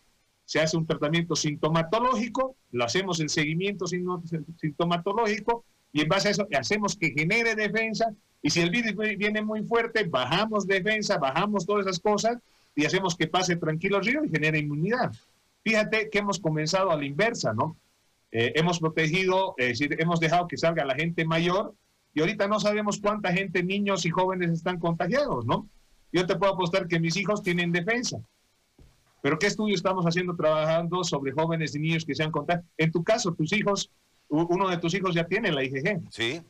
Se 0.46 0.60
hace 0.60 0.76
un 0.76 0.88
tratamiento 0.88 1.36
sintomatológico, 1.36 2.56
lo 2.72 2.84
hacemos 2.84 3.20
en 3.20 3.30
seguimiento 3.30 3.86
sintomatológico 3.86 5.66
y 5.92 6.02
en 6.02 6.08
base 6.08 6.30
a 6.30 6.32
eso 6.32 6.48
hacemos 6.58 6.96
que 6.96 7.12
genere 7.12 7.54
defensa. 7.54 8.14
Y 8.42 8.50
si 8.50 8.62
el 8.62 8.70
virus 8.70 8.94
viene 9.18 9.42
muy 9.42 9.64
fuerte, 9.64 10.06
bajamos 10.06 10.66
defensa, 10.66 11.18
bajamos 11.18 11.66
todas 11.66 11.86
esas 11.86 12.00
cosas 12.00 12.38
y 12.78 12.86
hacemos 12.86 13.16
que 13.16 13.28
pase 13.28 13.56
tranquilo 13.56 13.98
el 13.98 14.06
río 14.06 14.24
y 14.24 14.30
genere 14.30 14.60
inmunidad. 14.60 15.12
Fíjate 15.64 16.10
que 16.12 16.20
hemos 16.20 16.40
comenzado 16.40 16.92
a 16.92 16.96
la 16.96 17.06
inversa, 17.06 17.52
¿no? 17.52 17.76
Eh, 18.32 18.54
hemos 18.56 18.80
protegido, 18.80 19.56
es 19.58 19.80
decir, 19.80 19.96
hemos 20.00 20.20
dejado 20.20 20.48
que 20.48 20.58
salga 20.58 20.86
la 20.86 20.94
gente 20.94 21.26
mayor 21.26 21.74
y 22.14 22.20
ahorita 22.20 22.48
no 22.48 22.60
sabemos 22.60 23.00
cuánta 23.02 23.34
gente, 23.34 23.64
niños 23.64 24.06
y 24.06 24.12
jóvenes 24.12 24.52
están 24.52 24.80
contagiados, 24.80 25.44
¿no? 25.46 25.68
Yo 26.12 26.28
te 26.28 26.36
puedo 26.36 26.54
apostar 26.54 26.88
que 26.88 27.00
mis 27.00 27.18
hijos 27.18 27.42
tienen 27.42 27.72
defensa. 27.72 28.20
Pero 29.24 29.40
¿qué 29.40 29.48
estudio 29.48 29.74
estamos 29.74 30.06
haciendo 30.06 30.36
trabajando 30.36 31.04
sobre 31.04 31.32
jóvenes 31.32 31.76
y 31.76 31.80
niños 31.80 32.06
que 32.06 32.14
se 32.14 32.24
han 32.24 32.32
contagiado? 32.32 32.68
En 32.78 32.92
tu 32.92 33.04
caso, 33.04 33.34
tus 33.34 33.54
hijos, 33.54 33.90
uno 34.30 34.70
de 34.70 34.78
tus 34.78 34.94
hijos 34.94 35.16
ya 35.16 35.26
tiene 35.26 35.52
la 35.52 35.64
IgG. 35.64 36.00
Sí. 36.12 36.44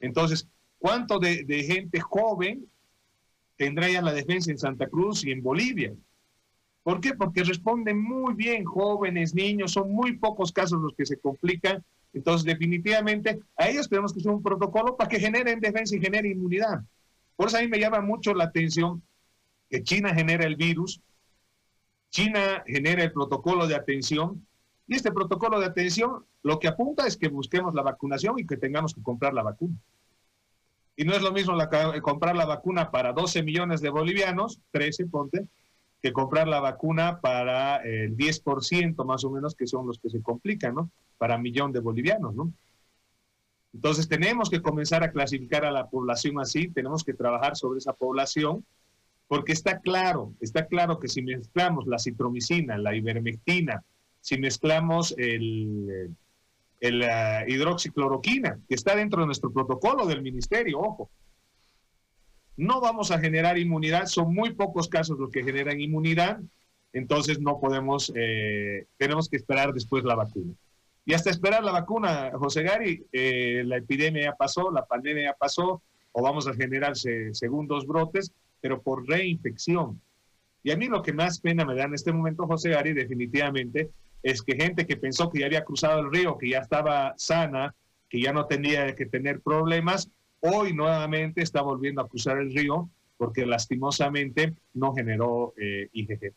Entonces, 0.00 0.46
¿cuánto 0.78 1.18
de, 1.18 1.44
de 1.44 1.62
gente 1.64 1.98
joven 2.00 2.68
tendrá 3.56 3.88
ya 3.88 4.02
la 4.02 4.12
defensa 4.12 4.50
en 4.50 4.58
Santa 4.58 4.88
Cruz 4.88 5.24
y 5.24 5.30
en 5.30 5.42
Bolivia? 5.42 5.92
¿Por 6.82 7.00
qué? 7.00 7.14
Porque 7.14 7.44
responden 7.44 8.02
muy 8.02 8.34
bien 8.34 8.64
jóvenes, 8.64 9.34
niños, 9.34 9.72
son 9.72 9.92
muy 9.92 10.16
pocos 10.18 10.52
casos 10.52 10.80
los 10.80 10.94
que 10.94 11.06
se 11.06 11.18
complican 11.18 11.82
entonces, 12.14 12.44
definitivamente, 12.44 13.40
a 13.56 13.68
ellos 13.68 13.88
tenemos 13.88 14.12
que 14.12 14.20
hacer 14.20 14.30
un 14.30 14.42
protocolo 14.42 14.96
para 14.96 15.10
que 15.10 15.18
generen 15.18 15.60
defensa 15.60 15.96
y 15.96 16.00
generen 16.00 16.32
inmunidad. 16.32 16.82
Por 17.36 17.48
eso 17.48 17.58
a 17.58 17.60
mí 17.60 17.68
me 17.68 17.80
llama 17.80 18.00
mucho 18.00 18.32
la 18.32 18.44
atención 18.44 19.02
que 19.68 19.82
China 19.82 20.14
genera 20.14 20.46
el 20.46 20.54
virus, 20.54 21.00
China 22.10 22.62
genera 22.66 23.02
el 23.02 23.12
protocolo 23.12 23.66
de 23.66 23.74
atención, 23.74 24.46
y 24.86 24.94
este 24.94 25.10
protocolo 25.10 25.58
de 25.58 25.66
atención 25.66 26.24
lo 26.44 26.60
que 26.60 26.68
apunta 26.68 27.06
es 27.06 27.16
que 27.16 27.28
busquemos 27.28 27.74
la 27.74 27.82
vacunación 27.82 28.38
y 28.38 28.46
que 28.46 28.56
tengamos 28.56 28.94
que 28.94 29.02
comprar 29.02 29.34
la 29.34 29.42
vacuna. 29.42 29.74
Y 30.96 31.04
no 31.04 31.14
es 31.14 31.22
lo 31.22 31.32
mismo 31.32 31.54
comprar 32.02 32.36
la 32.36 32.46
vacuna 32.46 32.90
para 32.90 33.12
12 33.12 33.42
millones 33.42 33.80
de 33.80 33.90
bolivianos, 33.90 34.60
13, 34.70 35.06
ponte, 35.06 35.46
que 36.00 36.12
comprar 36.12 36.46
la 36.46 36.60
vacuna 36.60 37.20
para 37.20 37.78
el 37.78 38.16
10% 38.16 39.04
más 39.04 39.24
o 39.24 39.30
menos, 39.30 39.54
que 39.54 39.66
son 39.66 39.86
los 39.86 39.98
que 39.98 40.10
se 40.10 40.22
complican, 40.22 40.74
¿no? 40.74 40.90
Para 41.18 41.38
millón 41.38 41.72
de 41.72 41.80
bolivianos, 41.80 42.34
¿no? 42.34 42.52
Entonces 43.72 44.06
tenemos 44.06 44.50
que 44.50 44.62
comenzar 44.62 45.02
a 45.02 45.10
clasificar 45.10 45.64
a 45.64 45.72
la 45.72 45.88
población 45.88 46.38
así, 46.38 46.68
tenemos 46.68 47.02
que 47.02 47.14
trabajar 47.14 47.56
sobre 47.56 47.78
esa 47.78 47.92
población, 47.92 48.64
porque 49.26 49.52
está 49.52 49.80
claro, 49.80 50.32
está 50.40 50.66
claro 50.66 51.00
que 51.00 51.08
si 51.08 51.22
mezclamos 51.22 51.86
la 51.86 51.98
citromicina, 51.98 52.78
la 52.78 52.94
ivermectina, 52.94 53.82
si 54.20 54.38
mezclamos 54.38 55.14
el, 55.18 56.14
el 56.80 57.02
uh, 57.02 57.48
hidroxicloroquina, 57.48 58.58
que 58.68 58.74
está 58.74 58.94
dentro 58.94 59.20
de 59.20 59.26
nuestro 59.26 59.52
protocolo 59.52 60.06
del 60.06 60.22
ministerio, 60.22 60.80
ojo, 60.80 61.10
no 62.56 62.80
vamos 62.80 63.10
a 63.10 63.18
generar 63.18 63.58
inmunidad, 63.58 64.06
son 64.06 64.32
muy 64.32 64.52
pocos 64.54 64.88
casos 64.88 65.18
los 65.18 65.30
que 65.30 65.42
generan 65.42 65.80
inmunidad, 65.80 66.40
entonces 66.92 67.40
no 67.40 67.58
podemos, 67.58 68.12
eh, 68.14 68.86
tenemos 68.96 69.28
que 69.28 69.36
esperar 69.36 69.72
después 69.72 70.04
la 70.04 70.14
vacuna. 70.14 70.54
Y 71.04 71.12
hasta 71.12 71.30
esperar 71.30 71.64
la 71.64 71.72
vacuna, 71.72 72.30
José 72.34 72.62
Gary, 72.62 73.04
eh, 73.12 73.62
la 73.66 73.78
epidemia 73.78 74.24
ya 74.24 74.34
pasó, 74.36 74.70
la 74.70 74.86
pandemia 74.86 75.24
ya 75.24 75.34
pasó, 75.34 75.82
o 76.12 76.22
vamos 76.22 76.46
a 76.46 76.54
generar 76.54 76.94
segundos 76.96 77.86
brotes, 77.86 78.32
pero 78.60 78.80
por 78.80 79.06
reinfección. 79.06 80.00
Y 80.62 80.70
a 80.70 80.76
mí 80.76 80.86
lo 80.86 81.02
que 81.02 81.12
más 81.12 81.40
pena 81.40 81.64
me 81.64 81.74
da 81.74 81.84
en 81.84 81.94
este 81.94 82.12
momento, 82.12 82.46
José 82.46 82.70
Gary, 82.70 82.94
definitivamente, 82.94 83.90
es 84.24 84.42
que 84.42 84.56
gente 84.56 84.88
que 84.88 84.96
pensó 84.96 85.30
que 85.30 85.38
ya 85.38 85.46
había 85.46 85.64
cruzado 85.64 86.00
el 86.00 86.10
río, 86.10 86.36
que 86.36 86.48
ya 86.48 86.58
estaba 86.58 87.14
sana, 87.16 87.76
que 88.08 88.20
ya 88.20 88.32
no 88.32 88.46
tenía 88.46 88.92
que 88.96 89.06
tener 89.06 89.40
problemas, 89.40 90.10
Hoy 90.46 90.74
nuevamente 90.74 91.40
está 91.40 91.62
volviendo 91.62 92.02
a 92.02 92.08
cruzar 92.08 92.36
el 92.36 92.54
río 92.54 92.90
porque 93.16 93.46
lastimosamente 93.46 94.54
no 94.74 94.94
generó 94.94 95.54
eh, 95.56 95.88
IgG. 95.90 96.34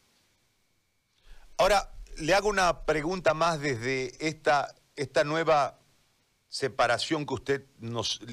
Ahora, 1.58 1.92
le 2.18 2.34
hago 2.34 2.48
una 2.48 2.86
pregunta 2.86 3.34
más 3.34 3.60
desde 3.60 4.14
esta, 4.26 4.74
esta 4.96 5.26
nueva 5.26 5.82
separación 6.48 7.26
que 7.26 7.34
usted, 7.34 7.66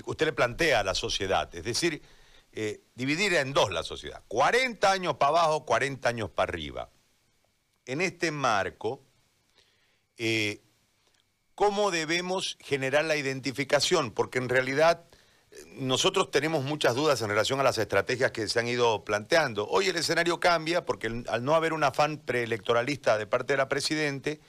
usted 0.07 0.27
le 0.27 0.33
plantea 0.33 0.79
a 0.79 0.85
la 0.85 0.95
sociedad. 0.95 1.53
Es 1.53 1.65
decir, 1.65 2.03
eh, 2.53 2.85
dividir 2.95 3.35
en 3.35 3.53
dos 3.53 3.73
la 3.73 3.83
sociedad. 3.83 4.23
40 4.29 4.93
años 4.93 5.17
para 5.17 5.31
abajo, 5.31 5.65
40 5.67 6.09
años 6.09 6.31
para 6.31 6.51
arriba. 6.53 6.89
En 7.85 8.01
este 8.01 8.31
marco, 8.31 9.03
eh, 10.19 10.63
¿cómo 11.55 11.91
debemos 11.91 12.57
generar 12.61 13.05
la 13.05 13.17
identificación? 13.17 14.13
Porque 14.13 14.39
en 14.39 14.49
realidad 14.49 15.05
nosotros 15.77 16.31
tenemos 16.31 16.65
muchas 16.65 16.95
dudas 16.95 17.21
en 17.23 17.29
relación 17.29 17.61
a 17.61 17.63
las 17.63 17.79
estrategias 17.79 18.33
que 18.33 18.49
se 18.49 18.59
han 18.59 18.69
ido 18.69 19.05
planteando. 19.05 19.67
Hoy 19.69 19.89
el 19.89 19.97
escenario 19.97 20.41
cambia 20.41 20.85
porque 20.85 21.25
al 21.29 21.45
no 21.45 21.55
haber 21.55 21.73
un 21.73 21.85
afán 21.85 22.19
preelectoralista 22.19 23.19
de 23.19 23.27
parte 23.27 23.53
de 23.53 23.59
la 23.59 23.69
Presidente, 23.69 24.41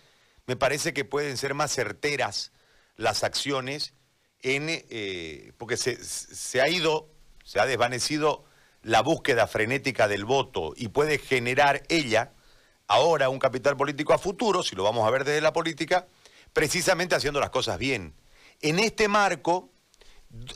me 0.48 0.56
parece 0.56 0.94
que 0.94 1.06
pueden 1.06 1.38
ser 1.38 1.54
más 1.54 1.72
certeras 1.72 2.52
las 2.96 3.24
acciones 3.24 3.94
en, 4.42 4.68
eh, 4.70 5.54
porque 5.58 5.78
se, 5.78 6.62
ha 6.62 6.70
ido, 6.70 7.10
se 7.44 7.60
ha 7.60 7.66
desvanecido 7.66 8.46
la 8.82 9.02
búsqueda 9.02 9.48
frenética 9.48 10.08
del 10.08 10.26
voto 10.26 10.74
y 10.76 10.90
puede 10.90 11.18
generar 11.18 11.84
ella 11.90 12.34
ahora 12.88 13.30
un 13.30 13.40
capital 13.40 13.78
político 13.78 14.14
a 14.14 14.18
futuro, 14.18 14.64
si 14.64 14.76
lo 14.76 14.84
vamos 14.84 15.08
a 15.08 15.12
ver 15.12 15.24
desde 15.24 15.42
la 15.42 15.54
política, 15.54 16.08
precisamente 16.54 17.16
haciendo 17.16 17.40
las 17.40 17.50
cosas 17.50 17.78
bien. 17.78 18.14
En 18.62 18.80
este 18.80 19.08
marco, 19.08 19.72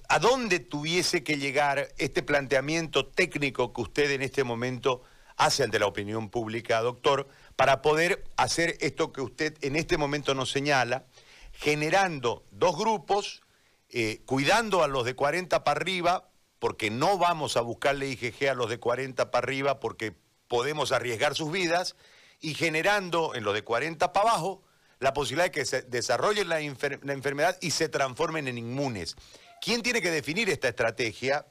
¿A 0.09 0.19
dónde 0.19 0.59
tuviese 0.59 1.23
que 1.23 1.37
llegar 1.37 1.89
este 1.97 2.21
planteamiento 2.21 3.05
técnico 3.05 3.71
que 3.71 3.81
usted 3.81 4.11
en 4.11 4.21
este 4.21 4.43
momento 4.43 5.03
hace 5.37 5.63
ante 5.63 5.79
la 5.79 5.85
opinión 5.85 6.29
pública, 6.29 6.81
doctor, 6.81 7.27
para 7.55 7.81
poder 7.81 8.25
hacer 8.35 8.75
esto 8.81 9.13
que 9.13 9.21
usted 9.21 9.57
en 9.61 9.77
este 9.77 9.97
momento 9.97 10.35
nos 10.35 10.51
señala, 10.51 11.05
generando 11.53 12.43
dos 12.51 12.77
grupos, 12.77 13.41
eh, 13.89 14.21
cuidando 14.25 14.83
a 14.83 14.87
los 14.87 15.05
de 15.05 15.15
40 15.15 15.63
para 15.63 15.79
arriba, 15.79 16.29
porque 16.59 16.89
no 16.89 17.17
vamos 17.17 17.55
a 17.55 17.61
buscarle 17.61 18.09
IgG 18.09 18.49
a 18.49 18.53
los 18.53 18.69
de 18.69 18.79
40 18.79 19.31
para 19.31 19.45
arriba 19.45 19.79
porque 19.79 20.13
podemos 20.49 20.91
arriesgar 20.91 21.35
sus 21.35 21.51
vidas, 21.51 21.95
y 22.41 22.53
generando 22.53 23.35
en 23.35 23.43
los 23.43 23.53
de 23.53 23.63
40 23.63 24.13
para 24.13 24.29
abajo 24.29 24.63
la 24.99 25.13
posibilidad 25.13 25.45
de 25.45 25.51
que 25.51 25.65
se 25.65 25.81
desarrolle 25.83 26.43
la 26.45 26.59
enfermedad 26.59 27.57
y 27.61 27.71
se 27.71 27.89
transformen 27.89 28.47
en 28.47 28.57
inmunes. 28.57 29.15
¿Quién 29.61 29.81
tiene 29.81 30.01
que 30.01 30.11
definir 30.11 30.49
esta 30.49 30.69
estrategia 30.69 31.45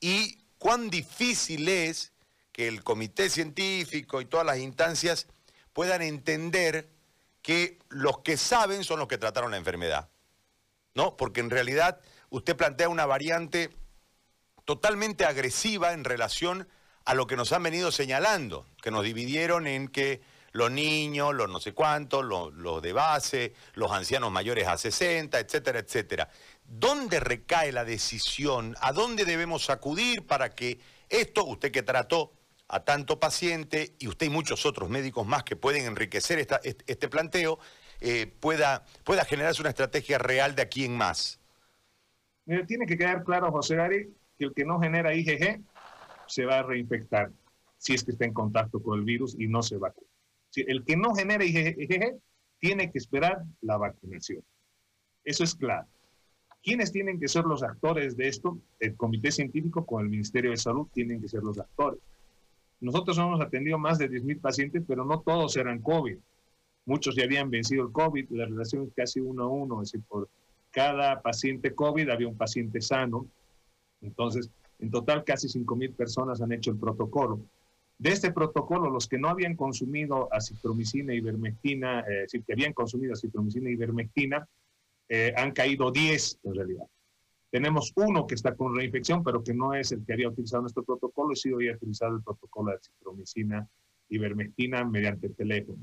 y 0.00 0.38
cuán 0.58 0.90
difícil 0.90 1.68
es 1.68 2.12
que 2.52 2.68
el 2.68 2.82
comité 2.82 3.30
científico 3.30 4.20
y 4.20 4.26
todas 4.26 4.46
las 4.46 4.58
instancias 4.58 5.26
puedan 5.72 6.02
entender 6.02 6.88
que 7.42 7.78
los 7.88 8.18
que 8.20 8.36
saben 8.36 8.84
son 8.84 8.98
los 8.98 9.08
que 9.08 9.18
trataron 9.18 9.50
la 9.50 9.56
enfermedad? 9.56 10.08
¿No? 10.94 11.16
Porque 11.16 11.40
en 11.40 11.50
realidad 11.50 12.00
usted 12.30 12.56
plantea 12.56 12.88
una 12.88 13.06
variante 13.06 13.70
totalmente 14.64 15.24
agresiva 15.24 15.92
en 15.92 16.04
relación 16.04 16.68
a 17.04 17.14
lo 17.14 17.26
que 17.26 17.36
nos 17.36 17.52
han 17.52 17.62
venido 17.62 17.92
señalando, 17.92 18.66
que 18.82 18.90
nos 18.90 19.04
dividieron 19.04 19.66
en 19.66 19.88
que 19.88 20.22
los 20.54 20.70
niños, 20.70 21.34
los 21.34 21.50
no 21.50 21.60
sé 21.60 21.74
cuántos, 21.74 22.24
los, 22.24 22.80
de 22.80 22.92
base, 22.92 23.54
los 23.74 23.90
ancianos 23.90 24.30
mayores 24.30 24.68
a 24.68 24.78
60, 24.78 25.40
etcétera, 25.40 25.80
etcétera. 25.80 26.28
¿Dónde 26.64 27.18
recae 27.18 27.72
la 27.72 27.84
decisión? 27.84 28.76
¿A 28.80 28.92
dónde 28.92 29.24
debemos 29.24 29.68
acudir 29.68 30.24
para 30.26 30.54
que 30.54 30.78
esto, 31.08 31.44
usted 31.44 31.72
que 31.72 31.82
trató 31.82 32.32
a 32.68 32.84
tanto 32.84 33.18
paciente 33.18 33.96
y 33.98 34.06
usted 34.06 34.26
y 34.26 34.30
muchos 34.30 34.64
otros 34.64 34.88
médicos 34.88 35.26
más 35.26 35.42
que 35.42 35.56
pueden 35.56 35.86
enriquecer 35.86 36.46
este 36.62 37.08
planteo, 37.08 37.58
eh, 38.00 38.32
pueda, 38.38 38.84
pueda 39.02 39.24
generarse 39.24 39.60
una 39.60 39.70
estrategia 39.70 40.18
real 40.18 40.54
de 40.54 40.62
aquí 40.62 40.84
en 40.84 40.96
más? 40.96 41.40
tiene 42.68 42.86
que 42.86 42.96
quedar 42.96 43.24
claro, 43.24 43.50
José 43.50 43.74
Gary, 43.74 44.14
que 44.38 44.44
el 44.44 44.54
que 44.54 44.64
no 44.64 44.78
genera 44.78 45.14
IgG 45.14 45.62
se 46.28 46.44
va 46.44 46.60
a 46.60 46.62
reinfectar 46.62 47.32
si 47.76 47.94
es 47.94 48.04
que 48.04 48.12
está 48.12 48.24
en 48.24 48.34
contacto 48.34 48.80
con 48.80 49.00
el 49.00 49.04
virus 49.04 49.34
y 49.36 49.48
no 49.48 49.62
se 49.62 49.78
vacuna. 49.78 50.13
El 50.56 50.84
que 50.84 50.96
no 50.96 51.14
genera 51.14 51.44
IgG 51.44 52.18
tiene 52.58 52.90
que 52.90 52.98
esperar 52.98 53.42
la 53.60 53.76
vacunación. 53.76 54.42
Eso 55.24 55.44
es 55.44 55.54
claro. 55.54 55.86
¿Quiénes 56.62 56.92
tienen 56.92 57.20
que 57.20 57.28
ser 57.28 57.44
los 57.44 57.62
actores 57.62 58.16
de 58.16 58.28
esto? 58.28 58.58
El 58.80 58.96
Comité 58.96 59.30
Científico 59.30 59.84
con 59.84 60.02
el 60.02 60.08
Ministerio 60.08 60.50
de 60.50 60.56
Salud 60.56 60.88
tienen 60.92 61.20
que 61.20 61.28
ser 61.28 61.42
los 61.42 61.58
actores. 61.58 62.00
Nosotros 62.80 63.18
hemos 63.18 63.40
atendido 63.40 63.78
más 63.78 63.98
de 63.98 64.10
10.000 64.10 64.40
pacientes, 64.40 64.82
pero 64.86 65.04
no 65.04 65.20
todos 65.20 65.56
eran 65.56 65.80
COVID. 65.80 66.16
Muchos 66.86 67.16
ya 67.16 67.24
habían 67.24 67.50
vencido 67.50 67.84
el 67.86 67.92
COVID. 67.92 68.30
La 68.30 68.46
relación 68.46 68.84
es 68.84 68.94
casi 68.94 69.20
uno 69.20 69.44
a 69.44 69.48
uno, 69.48 69.82
es 69.82 69.92
decir, 69.92 70.06
por 70.08 70.28
cada 70.70 71.22
paciente 71.22 71.74
COVID 71.74 72.08
había 72.08 72.28
un 72.28 72.36
paciente 72.36 72.80
sano. 72.80 73.26
Entonces, 74.00 74.50
en 74.78 74.90
total, 74.90 75.24
casi 75.24 75.48
5.000 75.48 75.94
personas 75.94 76.40
han 76.42 76.52
hecho 76.52 76.70
el 76.70 76.78
protocolo. 76.78 77.40
De 77.98 78.10
este 78.10 78.32
protocolo, 78.32 78.90
los 78.90 79.08
que 79.08 79.18
no 79.18 79.28
habían 79.28 79.56
consumido 79.56 80.28
acitromicina 80.32 81.14
y 81.14 81.18
ivermectina, 81.18 82.00
eh, 82.00 82.04
es 82.08 82.32
decir, 82.32 82.44
que 82.44 82.52
habían 82.52 82.72
consumido 82.72 83.12
acitromicina 83.12 83.70
y 83.70 83.74
ivermectina, 83.74 84.46
eh, 85.08 85.32
han 85.36 85.52
caído 85.52 85.90
10 85.90 86.40
en 86.42 86.54
realidad. 86.54 86.86
Tenemos 87.50 87.92
uno 87.94 88.26
que 88.26 88.34
está 88.34 88.56
con 88.56 88.74
reinfección, 88.74 89.22
pero 89.22 89.44
que 89.44 89.54
no 89.54 89.74
es 89.74 89.92
el 89.92 90.04
que 90.04 90.12
había 90.12 90.28
utilizado 90.28 90.62
nuestro 90.62 90.82
protocolo, 90.82 91.32
y 91.32 91.36
sí 91.36 91.52
había 91.52 91.74
utilizado 91.74 92.16
el 92.16 92.22
protocolo 92.22 92.72
de 92.72 92.78
citromicina 92.82 93.68
y 94.08 94.16
ivermectina 94.16 94.84
mediante 94.84 95.28
el 95.28 95.36
teléfono. 95.36 95.78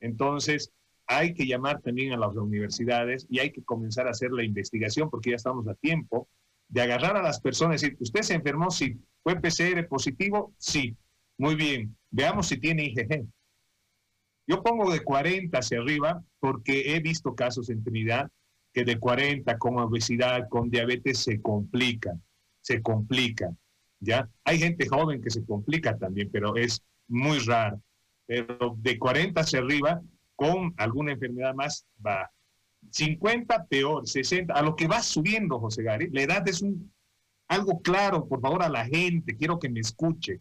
Entonces, 0.00 0.72
hay 1.06 1.34
que 1.34 1.46
llamar 1.46 1.80
también 1.80 2.12
a 2.12 2.16
las 2.16 2.34
universidades 2.34 3.26
y 3.30 3.38
hay 3.38 3.50
que 3.52 3.62
comenzar 3.62 4.08
a 4.08 4.10
hacer 4.10 4.32
la 4.32 4.42
investigación, 4.42 5.08
porque 5.08 5.30
ya 5.30 5.36
estamos 5.36 5.66
a 5.68 5.74
tiempo 5.74 6.28
de 6.68 6.82
agarrar 6.82 7.16
a 7.16 7.22
las 7.22 7.40
personas 7.40 7.82
y 7.82 7.86
decir, 7.86 7.98
¿usted 8.00 8.22
se 8.22 8.34
enfermó? 8.34 8.70
Sí. 8.70 9.00
¿Fue 9.22 9.40
PCR 9.40 9.86
positivo? 9.88 10.52
Sí. 10.58 10.96
Muy 11.38 11.54
bien. 11.54 11.96
Veamos 12.10 12.48
si 12.48 12.58
tiene 12.58 12.84
IgG. 12.84 13.26
Yo 14.46 14.62
pongo 14.62 14.90
de 14.90 15.00
40 15.00 15.58
hacia 15.58 15.78
arriba 15.78 16.22
porque 16.40 16.94
he 16.94 17.00
visto 17.00 17.34
casos 17.34 17.70
en 17.70 17.84
Trinidad 17.84 18.30
que 18.72 18.84
de 18.84 18.98
40 18.98 19.58
con 19.58 19.78
obesidad, 19.78 20.48
con 20.48 20.70
diabetes 20.70 21.18
se 21.18 21.40
complican, 21.40 22.22
se 22.60 22.82
complican, 22.82 23.58
¿ya? 24.00 24.28
Hay 24.44 24.58
gente 24.58 24.88
joven 24.88 25.22
que 25.22 25.30
se 25.30 25.44
complica 25.44 25.96
también, 25.96 26.30
pero 26.30 26.56
es 26.56 26.82
muy 27.08 27.38
raro. 27.40 27.82
Pero 28.26 28.76
de 28.78 28.98
40 28.98 29.40
hacia 29.40 29.60
arriba, 29.60 30.02
con 30.36 30.74
alguna 30.76 31.12
enfermedad 31.12 31.54
más, 31.54 31.86
va. 32.04 32.30
50 32.90 33.66
peor, 33.66 34.06
60, 34.06 34.54
a 34.54 34.62
lo 34.62 34.76
que 34.76 34.86
va 34.86 35.02
subiendo, 35.02 35.58
José 35.58 35.82
Gary, 35.82 36.08
la 36.10 36.22
edad 36.22 36.48
es 36.48 36.62
un, 36.62 36.92
algo 37.48 37.80
claro, 37.80 38.28
por 38.28 38.40
favor, 38.40 38.62
a 38.62 38.68
la 38.68 38.84
gente, 38.84 39.36
quiero 39.36 39.58
que 39.58 39.68
me 39.68 39.80
escuche. 39.80 40.40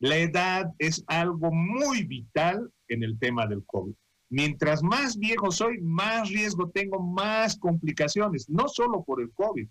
La 0.00 0.16
edad 0.16 0.72
es 0.78 1.04
algo 1.06 1.50
muy 1.50 2.04
vital 2.04 2.72
en 2.88 3.02
el 3.02 3.18
tema 3.18 3.46
del 3.46 3.64
COVID. 3.66 3.94
Mientras 4.30 4.82
más 4.82 5.16
viejo 5.18 5.50
soy, 5.50 5.80
más 5.80 6.28
riesgo 6.28 6.70
tengo, 6.70 7.00
más 7.00 7.56
complicaciones, 7.58 8.48
no 8.48 8.68
solo 8.68 9.02
por 9.04 9.20
el 9.20 9.32
COVID. 9.32 9.66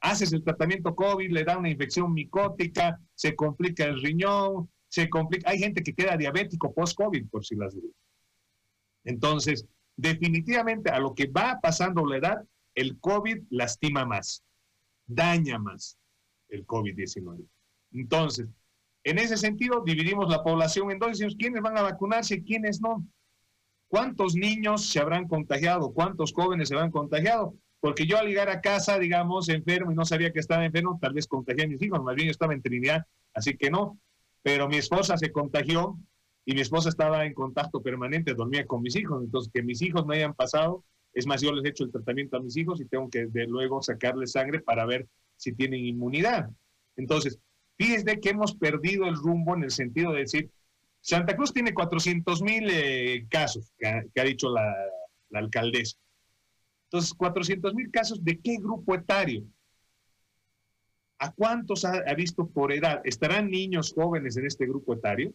Haces 0.00 0.32
el 0.32 0.44
tratamiento 0.44 0.94
COVID, 0.94 1.30
le 1.30 1.44
da 1.44 1.58
una 1.58 1.68
infección 1.68 2.12
micótica, 2.12 2.98
se 3.14 3.34
complica 3.34 3.84
el 3.84 4.00
riñón, 4.00 4.70
se 4.88 5.10
complica. 5.10 5.50
Hay 5.50 5.58
gente 5.58 5.82
que 5.82 5.94
queda 5.94 6.16
diabético 6.16 6.72
post-COVID, 6.72 7.28
por 7.28 7.44
si 7.44 7.56
las 7.56 7.74
digo. 7.74 7.88
Entonces, 9.04 9.66
definitivamente 9.96 10.90
a 10.90 11.00
lo 11.00 11.14
que 11.14 11.26
va 11.26 11.58
pasando 11.60 12.06
la 12.06 12.16
edad, 12.16 12.44
el 12.74 12.98
COVID 13.00 13.42
lastima 13.50 14.06
más, 14.06 14.42
daña 15.06 15.58
más 15.58 15.98
el 16.48 16.66
COVID-19. 16.66 17.46
Entonces, 17.92 18.48
en 19.04 19.18
ese 19.18 19.36
sentido, 19.36 19.82
dividimos 19.84 20.28
la 20.28 20.42
población 20.42 20.90
en 20.90 20.98
dos, 20.98 21.10
decimos 21.10 21.36
quiénes 21.38 21.62
van 21.62 21.78
a 21.78 21.82
vacunarse 21.82 22.36
y 22.36 22.42
quiénes 22.42 22.80
no. 22.80 23.06
¿Cuántos 23.88 24.34
niños 24.34 24.86
se 24.86 25.00
habrán 25.00 25.26
contagiado? 25.26 25.92
¿Cuántos 25.92 26.32
jóvenes 26.32 26.68
se 26.68 26.74
habrán 26.74 26.90
contagiado? 26.90 27.54
Porque 27.80 28.06
yo 28.06 28.18
al 28.18 28.28
llegar 28.28 28.50
a 28.50 28.60
casa, 28.60 28.98
digamos, 28.98 29.48
enfermo 29.48 29.90
y 29.90 29.94
no 29.94 30.04
sabía 30.04 30.32
que 30.32 30.38
estaba 30.38 30.64
enfermo, 30.64 30.98
tal 31.00 31.14
vez 31.14 31.26
contagié 31.26 31.64
a 31.64 31.68
mis 31.68 31.82
hijos, 31.82 32.02
más 32.02 32.14
bien 32.14 32.26
yo 32.26 32.32
estaba 32.32 32.52
en 32.52 32.62
Trinidad, 32.62 33.06
así 33.34 33.56
que 33.56 33.70
no. 33.70 33.98
Pero 34.42 34.68
mi 34.68 34.76
esposa 34.76 35.16
se 35.16 35.32
contagió 35.32 35.98
y 36.44 36.54
mi 36.54 36.60
esposa 36.60 36.90
estaba 36.90 37.24
en 37.24 37.34
contacto 37.34 37.82
permanente, 37.82 38.34
dormía 38.34 38.66
con 38.66 38.82
mis 38.82 38.96
hijos, 38.96 39.22
entonces 39.24 39.50
que 39.52 39.62
mis 39.62 39.82
hijos 39.82 40.06
no 40.06 40.12
hayan 40.12 40.34
pasado, 40.34 40.84
es 41.12 41.26
más, 41.26 41.40
yo 41.42 41.52
les 41.52 41.64
he 41.64 41.68
hecho 41.70 41.84
el 41.84 41.90
tratamiento 41.90 42.36
a 42.36 42.40
mis 42.40 42.56
hijos 42.56 42.80
y 42.80 42.84
tengo 42.84 43.08
que 43.10 43.26
de 43.26 43.46
luego 43.46 43.82
sacarles 43.82 44.32
sangre 44.32 44.60
para 44.60 44.86
ver 44.86 45.08
si 45.36 45.52
tienen 45.52 45.84
inmunidad. 45.84 46.50
Entonces, 46.96 47.40
Fíjense 47.80 48.20
que 48.20 48.28
hemos 48.28 48.54
perdido 48.54 49.06
el 49.06 49.16
rumbo 49.16 49.56
en 49.56 49.62
el 49.62 49.70
sentido 49.70 50.12
de 50.12 50.20
decir, 50.20 50.50
Santa 51.00 51.34
Cruz 51.34 51.50
tiene 51.50 51.72
400 51.72 52.42
mil 52.42 52.68
eh, 52.70 53.26
casos, 53.30 53.72
que 53.78 54.20
ha, 54.20 54.24
dicho 54.24 54.50
la, 54.50 54.70
alcaldesa. 55.32 55.96
Entonces, 56.84 57.14
400 57.14 57.72
mil 57.74 57.90
casos, 57.90 58.22
¿de 58.22 58.38
qué 58.38 58.58
grupo 58.58 58.94
etario? 58.94 59.44
¿A 61.20 61.32
cuántos 61.32 61.86
ha, 61.86 62.02
ha, 62.06 62.12
visto 62.12 62.46
por 62.50 62.70
edad? 62.70 63.00
¿Estarán 63.04 63.48
niños 63.48 63.94
jóvenes 63.94 64.36
en 64.36 64.44
este 64.44 64.66
grupo 64.66 64.92
etario? 64.92 65.32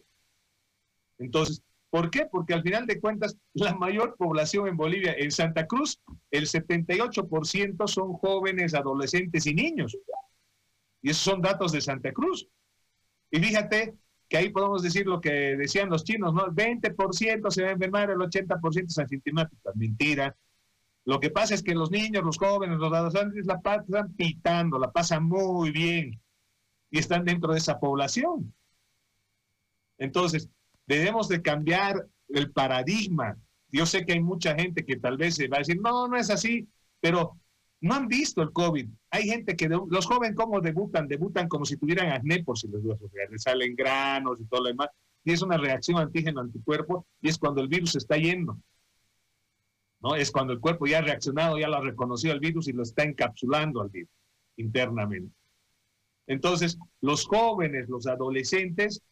Entonces, 1.18 1.64
¿por 1.90 2.10
qué? 2.10 2.28
Porque 2.30 2.54
al 2.54 2.62
final 2.62 2.86
de 2.86 3.00
cuentas, 3.00 3.36
la 3.54 3.74
mayor 3.74 4.14
población 4.16 4.68
en 4.68 4.76
Bolivia, 4.76 5.16
en 5.18 5.32
Santa 5.32 5.66
Cruz, 5.66 6.00
el 6.30 6.46
78% 6.46 7.88
son 7.88 8.12
jóvenes, 8.12 8.72
adolescentes 8.74 9.48
y 9.48 9.54
niños. 9.54 9.98
Y 11.06 11.10
esos 11.10 11.22
son 11.22 11.40
datos 11.40 11.70
de 11.70 11.80
Santa 11.80 12.12
Cruz. 12.12 12.48
Y 13.30 13.38
fíjate 13.38 13.94
que 14.28 14.38
ahí 14.38 14.48
podemos 14.48 14.82
decir 14.82 15.06
lo 15.06 15.20
que 15.20 15.30
decían 15.56 15.88
los 15.88 16.02
chinos, 16.02 16.34
¿no? 16.34 16.46
El 16.46 16.52
20% 16.52 17.48
se 17.48 17.62
va 17.62 17.68
a 17.68 17.72
enfermar, 17.74 18.10
el 18.10 18.18
80% 18.18 18.86
es 18.88 18.98
asintomático. 18.98 19.70
Mentira. 19.76 20.36
Lo 21.04 21.20
que 21.20 21.30
pasa 21.30 21.54
es 21.54 21.62
que 21.62 21.76
los 21.76 21.92
niños, 21.92 22.24
los 22.24 22.38
jóvenes, 22.38 22.78
los 22.78 22.92
adolescentes 22.92 23.46
la 23.46 23.60
pasan 23.60 24.14
pitando, 24.14 24.80
la 24.80 24.90
pasan 24.90 25.28
muy 25.28 25.70
bien 25.70 26.20
y 26.90 26.98
están 26.98 27.24
dentro 27.24 27.52
de 27.52 27.58
esa 27.58 27.78
población. 27.78 28.52
Entonces, 29.98 30.48
debemos 30.88 31.28
de 31.28 31.40
cambiar 31.40 32.04
el 32.30 32.50
paradigma. 32.50 33.36
Yo 33.68 33.86
sé 33.86 34.04
que 34.04 34.14
hay 34.14 34.20
mucha 34.20 34.56
gente 34.56 34.84
que 34.84 34.96
tal 34.96 35.18
vez 35.18 35.38
va 35.52 35.58
a 35.58 35.60
decir, 35.60 35.80
no, 35.80 36.08
no 36.08 36.16
es 36.16 36.30
así, 36.30 36.68
pero 36.98 37.38
no 37.80 37.94
han 37.94 38.08
visto 38.08 38.42
el 38.42 38.52
COVID. 38.52 38.88
Hay 39.10 39.24
gente 39.24 39.56
que, 39.56 39.68
los 39.68 40.06
jóvenes, 40.06 40.36
¿cómo 40.36 40.60
debutan? 40.60 41.08
Debutan 41.08 41.48
como 41.48 41.64
si 41.64 41.76
tuvieran 41.76 42.12
acné, 42.12 42.42
por 42.42 42.58
si 42.58 42.68
les 42.68 42.82
les 43.30 43.42
salen 43.42 43.74
granos 43.74 44.40
y 44.40 44.44
todo 44.46 44.62
lo 44.62 44.68
demás. 44.68 44.88
Y 45.24 45.32
es 45.32 45.42
una 45.42 45.56
reacción 45.56 45.98
antígeno-anticuerpo 45.98 47.06
y 47.20 47.28
es 47.28 47.38
cuando 47.38 47.60
el 47.60 47.68
virus 47.68 47.96
está 47.96 48.16
yendo. 48.16 48.58
¿no? 50.00 50.14
Es 50.14 50.30
cuando 50.30 50.52
el 50.52 50.60
cuerpo 50.60 50.86
ya 50.86 50.98
ha 50.98 51.02
reaccionado, 51.02 51.58
ya 51.58 51.68
lo 51.68 51.76
ha 51.76 51.80
reconocido 51.80 52.32
el 52.32 52.40
virus 52.40 52.68
y 52.68 52.72
lo 52.72 52.82
está 52.82 53.02
encapsulando 53.02 53.82
al 53.82 53.88
virus 53.88 54.10
internamente. 54.56 55.34
Entonces, 56.26 56.78
los 57.00 57.26
jóvenes, 57.26 57.88
los 57.88 58.06
adolescentes, 58.06 59.02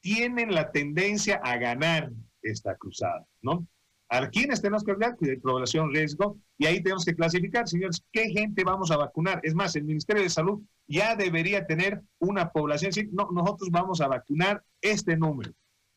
tienen 0.00 0.54
la 0.54 0.70
tendencia 0.70 1.40
a 1.42 1.56
ganar 1.56 2.10
esta 2.42 2.76
cruzada, 2.76 3.24
¿no? 3.42 3.66
¿A 4.08 4.28
quiénes 4.28 4.62
tenemos 4.62 4.84
que 4.84 4.92
hablar? 4.92 5.16
De 5.18 5.36
población 5.38 5.92
riesgo, 5.92 6.38
y 6.58 6.66
ahí 6.66 6.80
tenemos 6.82 7.04
que 7.04 7.14
clasificar, 7.14 7.68
señores, 7.68 8.04
qué 8.12 8.28
gente 8.30 8.62
vamos 8.62 8.90
a 8.90 8.96
vacunar. 8.96 9.40
Es 9.42 9.54
más, 9.54 9.74
el 9.74 9.84
Ministerio 9.84 10.22
de 10.22 10.30
Salud 10.30 10.62
ya 10.86 11.16
debería 11.16 11.66
tener 11.66 12.00
una 12.18 12.50
población, 12.50 12.92
no, 13.12 13.28
nosotros 13.32 13.70
vamos 13.70 14.00
a 14.00 14.08
vacunar 14.08 14.62
este 14.80 15.16
número. 15.16 15.52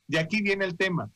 De 0.07 0.19
aquí 0.19 0.41
viene 0.41 0.65
el 0.65 0.75
tema. 0.75 1.11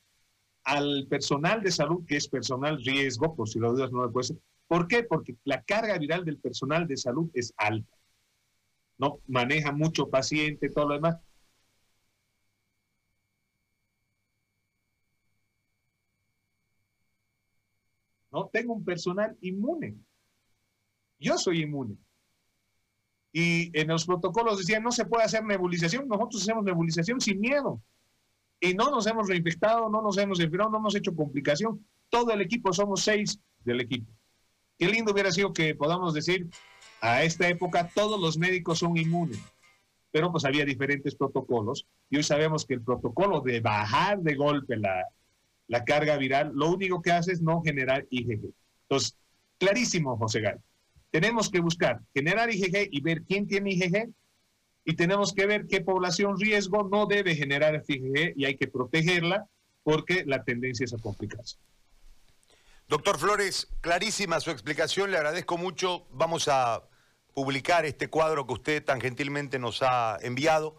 Al 0.62 1.06
personal 1.10 1.62
de 1.62 1.72
salud, 1.72 2.06
que 2.06 2.16
es 2.16 2.28
personal 2.28 2.82
riesgo, 2.82 3.34
por 3.34 3.48
si 3.48 3.58
lo 3.58 3.72
dudas 3.72 3.90
no 3.90 4.02
lo 4.02 4.12
puede 4.12 4.28
ser. 4.28 4.36
¿Por 4.66 4.86
qué? 4.86 5.02
Porque 5.02 5.36
la 5.44 5.62
carga 5.62 5.98
viral 5.98 6.24
del 6.24 6.38
personal 6.38 6.86
de 6.86 6.96
salud 6.96 7.28
es 7.34 7.52
alta. 7.56 7.94
¿no? 8.98 9.18
Maneja 9.26 9.72
mucho 9.72 10.08
paciente, 10.08 10.70
todo 10.70 10.88
lo 10.88 10.94
demás. 10.94 11.16
¿No? 18.34 18.50
Tengo 18.52 18.74
un 18.74 18.84
personal 18.84 19.36
inmune. 19.40 19.94
Yo 21.20 21.38
soy 21.38 21.62
inmune. 21.62 21.96
Y 23.32 23.76
en 23.78 23.88
los 23.88 24.04
protocolos 24.04 24.58
decían, 24.58 24.82
no 24.82 24.92
se 24.92 25.06
puede 25.06 25.24
hacer 25.24 25.44
nebulización. 25.44 26.08
Nosotros 26.08 26.42
hacemos 26.42 26.64
nebulización 26.64 27.20
sin 27.20 27.40
miedo. 27.40 27.80
Y 28.60 28.74
no 28.74 28.90
nos 28.90 29.06
hemos 29.06 29.28
reinfectado, 29.28 29.88
no 29.88 30.02
nos 30.02 30.18
hemos 30.18 30.40
enfermado, 30.40 30.70
no 30.70 30.78
hemos 30.78 30.94
hecho 30.96 31.14
complicación. 31.14 31.86
Todo 32.08 32.32
el 32.32 32.40
equipo, 32.40 32.72
somos 32.72 33.02
seis 33.02 33.38
del 33.64 33.80
equipo. 33.80 34.12
Qué 34.78 34.88
lindo 34.88 35.12
hubiera 35.12 35.30
sido 35.30 35.52
que 35.52 35.74
podamos 35.74 36.12
decir, 36.12 36.48
a 37.00 37.22
esta 37.22 37.48
época 37.48 37.90
todos 37.94 38.20
los 38.20 38.36
médicos 38.36 38.80
son 38.80 38.96
inmunes. 38.96 39.40
Pero 40.10 40.30
pues 40.32 40.44
había 40.44 40.64
diferentes 40.64 41.14
protocolos. 41.14 41.86
Y 42.10 42.16
hoy 42.16 42.22
sabemos 42.24 42.64
que 42.64 42.74
el 42.74 42.82
protocolo 42.82 43.40
de 43.40 43.60
bajar 43.60 44.20
de 44.20 44.34
golpe 44.34 44.76
la, 44.76 45.04
la 45.68 45.84
carga 45.84 46.16
viral, 46.16 46.52
lo 46.54 46.70
único 46.70 47.00
que 47.02 47.12
hace 47.12 47.32
es 47.32 47.40
no 47.40 47.62
generar 47.62 48.06
IgG. 48.10 48.52
Entonces, 48.82 49.16
clarísimo, 49.58 50.16
José 50.16 50.40
Gal. 50.40 50.60
Tenemos 51.10 51.48
que 51.48 51.60
buscar 51.60 52.00
generar 52.12 52.52
IgG 52.52 52.88
y 52.90 53.00
ver 53.00 53.22
quién 53.22 53.46
tiene 53.46 53.72
IgG 53.72 54.10
y 54.84 54.96
tenemos 54.96 55.32
que 55.32 55.46
ver 55.46 55.66
qué 55.66 55.80
población 55.80 56.38
riesgo 56.38 56.88
no 56.90 57.06
debe 57.06 57.34
generar 57.34 57.82
IgG 57.86 58.34
y 58.36 58.44
hay 58.44 58.56
que 58.56 58.66
protegerla 58.66 59.46
porque 59.82 60.24
la 60.26 60.42
tendencia 60.42 60.84
es 60.84 60.92
a 60.92 60.98
complicarse. 60.98 61.56
Doctor 62.88 63.18
Flores, 63.18 63.68
clarísima 63.80 64.40
su 64.40 64.50
explicación, 64.50 65.10
le 65.10 65.16
agradezco 65.16 65.56
mucho. 65.56 66.06
Vamos 66.10 66.48
a 66.48 66.82
publicar 67.32 67.86
este 67.86 68.08
cuadro 68.08 68.46
que 68.46 68.52
usted 68.52 68.84
tan 68.84 69.00
gentilmente 69.00 69.58
nos 69.58 69.82
ha 69.82 70.18
enviado 70.20 70.76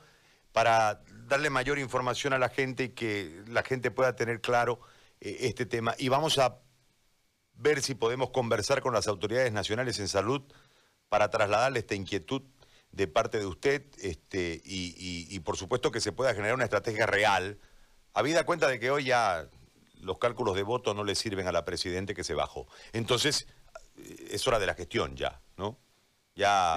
para 0.51 1.01
darle 1.27 1.49
mayor 1.49 1.79
información 1.79 2.33
a 2.33 2.39
la 2.39 2.49
gente 2.49 2.85
y 2.85 2.89
que 2.89 3.43
la 3.47 3.63
gente 3.63 3.91
pueda 3.91 4.15
tener 4.15 4.41
claro 4.41 4.79
eh, 5.19 5.37
este 5.41 5.65
tema. 5.65 5.95
Y 5.97 6.09
vamos 6.09 6.37
a 6.37 6.59
ver 7.53 7.81
si 7.81 7.95
podemos 7.95 8.31
conversar 8.31 8.81
con 8.81 8.93
las 8.93 9.07
autoridades 9.07 9.51
nacionales 9.53 9.99
en 9.99 10.07
salud 10.07 10.41
para 11.09 11.29
trasladarle 11.29 11.79
esta 11.79 11.95
inquietud 11.95 12.43
de 12.91 13.07
parte 13.07 13.39
de 13.39 13.45
usted 13.45 13.83
este, 14.01 14.61
y, 14.63 15.39
por 15.41 15.57
supuesto 15.57 15.91
que 15.91 15.99
se 15.99 16.11
pueda 16.11 16.33
generar 16.33 16.55
una 16.55 16.63
estrategia 16.63 17.05
real, 17.05 17.59
habida 18.13 18.45
cuenta 18.45 18.67
de 18.67 18.79
que 18.79 18.89
hoy 18.89 19.05
ya 19.05 19.49
los 19.99 20.17
cálculos 20.17 20.55
de 20.55 20.63
voto 20.63 20.93
no 20.93 21.03
le 21.03 21.15
sirven 21.15 21.47
a 21.47 21.51
la 21.51 21.65
Presidente 21.65 22.13
que 22.13 22.23
se 22.23 22.33
bajó. 22.33 22.67
Entonces, 22.93 23.47
eh, 23.97 24.29
es 24.31 24.47
hora 24.47 24.59
de 24.59 24.67
la 24.67 24.75
gestión 24.75 25.15
ya, 25.15 25.41
¿no? 25.57 25.77
Ya 26.35 26.75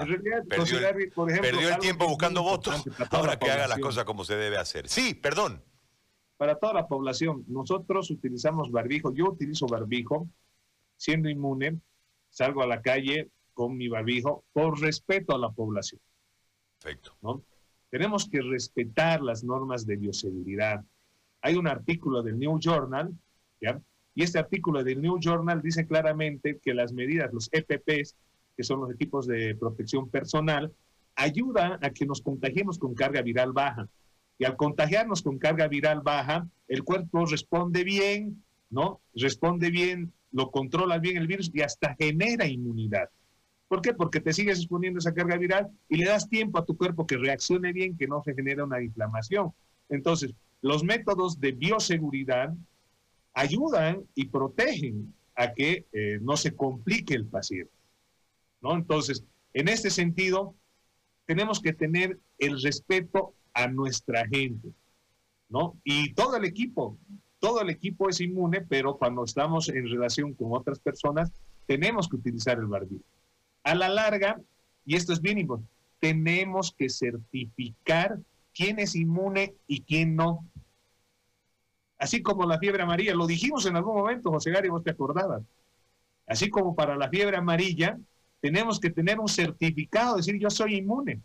perdió, 0.49 1.69
el, 1.69 1.79
tiempo 1.81 2.07
buscando 2.07 2.45
votos, 2.45 2.85
ahora 3.11 3.37
que 3.37 3.51
haga 3.51 3.67
las 3.67 3.81
cosas 3.81 4.05
como 4.05 4.25
se 4.25 4.37
debe 4.37 4.57
hacer. 4.57 4.89
Sí, 4.89 5.15
perdón. 5.15 5.65
Para 6.37 6.57
toda 6.57 6.75
la 6.75 6.87
población, 6.87 7.45
nosotros 7.49 8.09
utilizamos 8.13 8.71
barbijo, 8.71 9.13
yo 9.13 9.25
utilizo 9.25 9.67
barbijo, 9.67 10.29
siendo 10.97 11.29
inmune, 11.29 11.81
salgo 12.31 12.63
a 12.63 12.69
la 12.69 12.83
calle 12.83 13.31
con 13.53 13.77
mi 13.77 13.89
barbijo 13.89 14.45
por 14.53 14.81
respeto 14.81 15.35
a 15.35 15.39
la 15.39 15.51
población. 15.51 16.01
Perfecto. 16.79 17.17
¿no? 17.21 17.43
Tenemos 17.91 18.29
que 18.31 18.41
respetar 18.41 19.21
las 19.23 19.43
normas 19.43 19.85
de 19.85 19.97
bioseguridad. 19.97 20.85
Hay 21.41 21.57
un 21.57 21.67
artículo 21.67 22.23
del 22.23 22.39
New 22.39 22.61
Journal, 22.61 23.13
¿ya? 23.61 23.81
y 24.15 24.23
este 24.23 24.39
artículo 24.39 24.85
del 24.85 25.03
New 25.03 25.19
Journal 25.19 25.61
dice 25.61 25.85
claramente 25.85 26.61
que 26.63 26.75
las 26.75 26.93
medidas, 26.93 27.33
los 27.33 27.49
EPPs, 27.53 28.15
que 28.59 28.65
son 28.65 28.81
los 28.81 28.91
equipos 28.91 29.29
de 29.29 29.55
protección 29.55 30.11
personal, 30.11 30.73
ayuda 31.15 31.79
a 31.81 31.91
que 31.91 32.05
nos 32.05 32.21
contagiemos 32.21 32.77
con 32.77 32.93
carga 32.93 33.23
viral 33.23 33.53
baja. 33.53 33.89
Y 34.37 34.45
al 34.47 34.57
contagiarnos 34.57 35.23
con 35.23 35.39
carga 35.39 35.69
viral 35.69 36.01
baja, 36.01 36.45
el 36.67 36.83
cuerpo 36.83 37.25
responde 37.25 37.85
bien, 37.85 38.43
¿no? 38.69 39.01
Responde 39.15 39.71
bien, 39.71 40.13
lo 40.33 40.51
controla 40.51 40.99
bien 40.99 41.17
el 41.17 41.29
virus 41.29 41.53
y 41.55 41.61
hasta 41.61 41.95
genera 41.95 42.49
inmunidad. 42.49 43.09
¿Por 43.69 43.81
qué? 43.81 43.95
Porque 43.95 44.21
te 44.21 44.33
sigues 44.33 44.59
exponiendo 44.59 44.99
esa 44.99 45.15
carga 45.15 45.37
viral 45.37 45.69
y 45.89 45.99
le 45.99 46.07
das 46.07 46.29
tiempo 46.29 46.59
a 46.59 46.65
tu 46.65 46.77
cuerpo 46.77 47.07
que 47.07 47.17
reaccione 47.17 47.73
bien, 47.73 47.97
que 47.97 48.09
no 48.09 48.25
se 48.25 48.35
genere 48.35 48.65
una 48.65 48.83
inflamación. 48.83 49.53
Entonces, 49.89 50.35
los 50.63 50.83
métodos 50.83 51.39
de 51.39 51.53
bioseguridad 51.53 52.53
ayudan 53.35 54.03
y 54.17 54.25
protegen 54.25 55.15
a 55.37 55.53
que 55.53 55.87
eh, 55.93 56.19
no 56.21 56.37
se 56.37 56.57
complique 56.57 57.15
el 57.15 57.27
paciente. 57.27 57.78
¿No? 58.61 58.75
Entonces, 58.75 59.25
en 59.55 59.69
este 59.69 59.91
sentido, 59.91 60.55
tenemos 61.27 61.61
que 61.61 61.73
tener 61.73 62.19
el 62.39 62.61
respeto 62.63 63.35
a 63.53 63.69
nuestra 63.69 64.27
gente, 64.27 64.69
¿no? 65.49 65.77
Y 65.85 66.15
todo 66.15 66.37
el 66.37 66.45
equipo, 66.45 66.97
todo 67.41 67.61
el 67.61 67.71
equipo 67.71 68.09
es 68.09 68.21
inmune, 68.21 68.63
pero 68.63 68.97
cuando 68.97 69.25
estamos 69.25 69.69
en 69.69 69.89
relación 69.89 70.35
con 70.35 70.49
otras 70.53 70.79
personas, 70.79 71.33
tenemos 71.67 72.09
que 72.09 72.17
utilizar 72.17 72.59
el 72.59 72.67
barbijo. 72.67 73.05
A 73.63 73.75
la 73.75 73.89
larga, 73.89 74.41
y 74.87 74.97
esto 74.97 75.13
es 75.13 75.21
importante, 75.25 75.71
tenemos 76.01 76.73
que 76.73 76.89
certificar 76.89 78.19
quién 78.55 78.79
es 78.79 78.95
inmune 78.95 79.55
y 79.67 79.83
quién 79.83 80.17
no. 80.17 80.47
Así 81.99 82.23
como 82.23 82.47
la 82.47 82.59
fiebre 82.59 82.83
amarilla, 82.83 83.15
lo 83.15 83.27
dijimos 83.27 83.67
en 83.67 83.77
algún 83.77 83.97
momento, 83.97 84.31
José 84.31 84.51
Gary, 84.51 84.69
vos 84.69 84.85
te 84.85 84.91
acordabas. 84.91 85.43
Así 86.27 86.49
como 86.49 86.75
para 86.75 86.97
la 86.97 87.09
fiebre 87.09 87.37
amarilla, 87.37 87.99
tenemos 88.41 88.79
que 88.79 88.91
tener 88.91 89.19
un 89.19 89.29
certificado, 89.29 90.17
decir 90.17 90.39
yo 90.39 90.51
soy 90.51 90.77
inmune. 90.77 91.21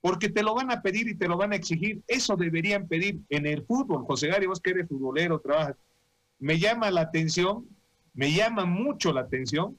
Porque 0.00 0.28
te 0.28 0.42
lo 0.42 0.54
van 0.54 0.70
a 0.70 0.80
pedir 0.80 1.08
y 1.08 1.14
te 1.14 1.28
lo 1.28 1.36
van 1.36 1.52
a 1.52 1.56
exigir. 1.56 2.02
Eso 2.06 2.36
deberían 2.36 2.88
pedir 2.88 3.20
en 3.28 3.46
el 3.46 3.64
fútbol. 3.64 4.04
José 4.06 4.28
Gary, 4.28 4.46
vos 4.46 4.60
que 4.60 4.70
eres 4.70 4.88
futbolero, 4.88 5.40
trabajas. 5.40 5.76
Me 6.38 6.58
llama 6.58 6.90
la 6.90 7.02
atención, 7.02 7.66
me 8.14 8.32
llama 8.32 8.64
mucho 8.64 9.12
la 9.12 9.20
atención 9.22 9.76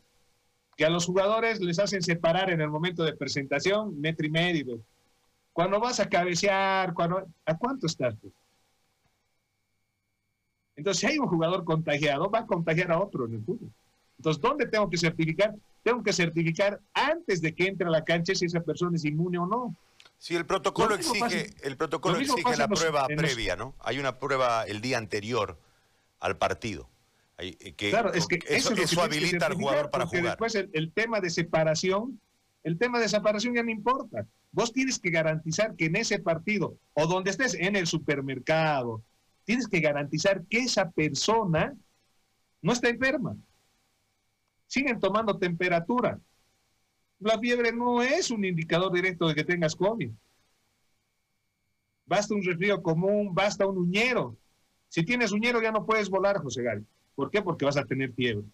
que 0.78 0.86
a 0.86 0.90
los 0.90 1.06
jugadores 1.06 1.60
les 1.60 1.80
hacen 1.80 2.02
separar 2.02 2.50
en 2.52 2.62
el 2.62 2.70
momento 2.70 3.04
de 3.04 3.16
presentación 3.16 4.00
metro 4.00 4.26
y 4.26 4.30
medio. 4.30 4.80
Cuando 5.54 5.80
vas 5.80 6.00
a 6.00 6.08
cabecear, 6.08 6.94
cuando, 6.94 7.28
¿a 7.46 7.58
cuánto 7.58 7.88
estás? 7.88 8.16
Entonces, 10.76 11.02
si 11.02 11.08
hay 11.08 11.20
un 11.20 11.28
jugador 11.28 11.64
contagiado, 11.64 12.30
va 12.30 12.40
a 12.40 12.46
contagiar 12.46 12.92
a 12.92 13.00
otro 13.00 13.26
en 13.26 13.34
el 13.36 13.44
fútbol. 13.44 13.72
Entonces, 14.18 14.42
¿dónde 14.42 14.66
tengo 14.68 14.90
que 14.90 14.98
certificar? 14.98 15.54
Tengo 15.84 16.04
que 16.04 16.14
certificar 16.14 16.80
antes 16.94 17.42
de 17.42 17.54
que 17.54 17.68
entre 17.68 17.88
a 17.88 17.90
la 17.90 18.04
cancha 18.04 18.36
si 18.36 18.46
esa 18.46 18.62
persona 18.62 18.96
es 18.96 19.06
inmune 19.06 19.38
o 19.38 19.46
no. 19.46 19.76
Si 20.18 20.36
el 20.36 20.46
protocolo 20.46 20.96
exige, 20.96 21.50
el 21.64 21.78
protocolo 21.78 22.18
exige 22.18 22.58
la 22.58 22.68
prueba 22.68 23.08
previa, 23.08 23.56
¿no? 23.56 23.74
Hay 23.80 23.98
una 23.98 24.20
prueba 24.20 24.64
el 24.66 24.82
día 24.82 24.98
anterior 24.98 25.58
al 26.20 26.38
partido. 26.38 26.88
Eh, 27.40 27.74
claro, 27.74 28.14
es 28.14 28.28
que 28.28 28.40
eso, 28.48 29.02
habilita 29.02 29.48
al 29.48 29.56
jugador 29.56 29.90
para 29.90 30.06
jugar. 30.06 30.38
Después 30.38 30.54
el, 30.54 30.92
tema 30.92 31.20
de 31.20 31.32
separación 31.32 32.20
el 32.64 32.78
tema 32.78 33.00
de 33.00 33.10
separación 33.10 33.56
ya 33.56 33.64
no 33.64 33.72
importa. 33.72 34.28
Vos 34.52 34.72
tienes 34.72 35.00
que 35.00 35.10
garantizar 35.10 35.76
que 35.76 35.86
en 35.86 35.96
ese 35.96 36.20
partido 36.20 36.78
o 36.94 37.08
donde 37.08 37.32
estés, 37.32 37.56
en 37.56 37.76
el 37.76 37.88
supermercado, 37.88 39.02
tienes 39.46 39.68
que 39.68 39.80
garantizar 39.80 40.44
que 40.46 40.60
esa 40.60 40.92
persona 40.92 41.74
no 42.62 42.74
está 42.74 42.90
enferma. 42.90 43.36
Siguen 44.72 45.02
tomando 45.02 45.38
temperatura. 45.38 46.18
La 47.20 47.38
fiebre 47.38 47.74
no 47.74 48.02
es 48.02 48.32
un 48.32 48.46
indicador 48.46 48.94
directo 48.94 49.28
de 49.28 49.36
que 49.36 49.44
tengas 49.44 49.76
COVID. 49.76 50.10
Basta 52.06 52.34
un 52.34 52.42
resfrío 52.42 52.82
común, 52.82 53.36
basta 53.36 53.68
un 53.68 53.78
uñero. 53.78 54.38
Si 54.88 55.04
tienes 55.04 55.34
uñero 55.34 55.62
ya 55.62 55.74
no 55.74 55.86
puedes 55.86 56.10
volar, 56.10 56.38
José 56.38 56.64
Gary. 56.64 56.86
¿Por 57.16 57.30
qué? 57.30 57.42
Porque 57.42 57.66
vas 57.66 57.76
a 57.76 57.84
tener 57.84 58.14
fiebre. 58.14 58.46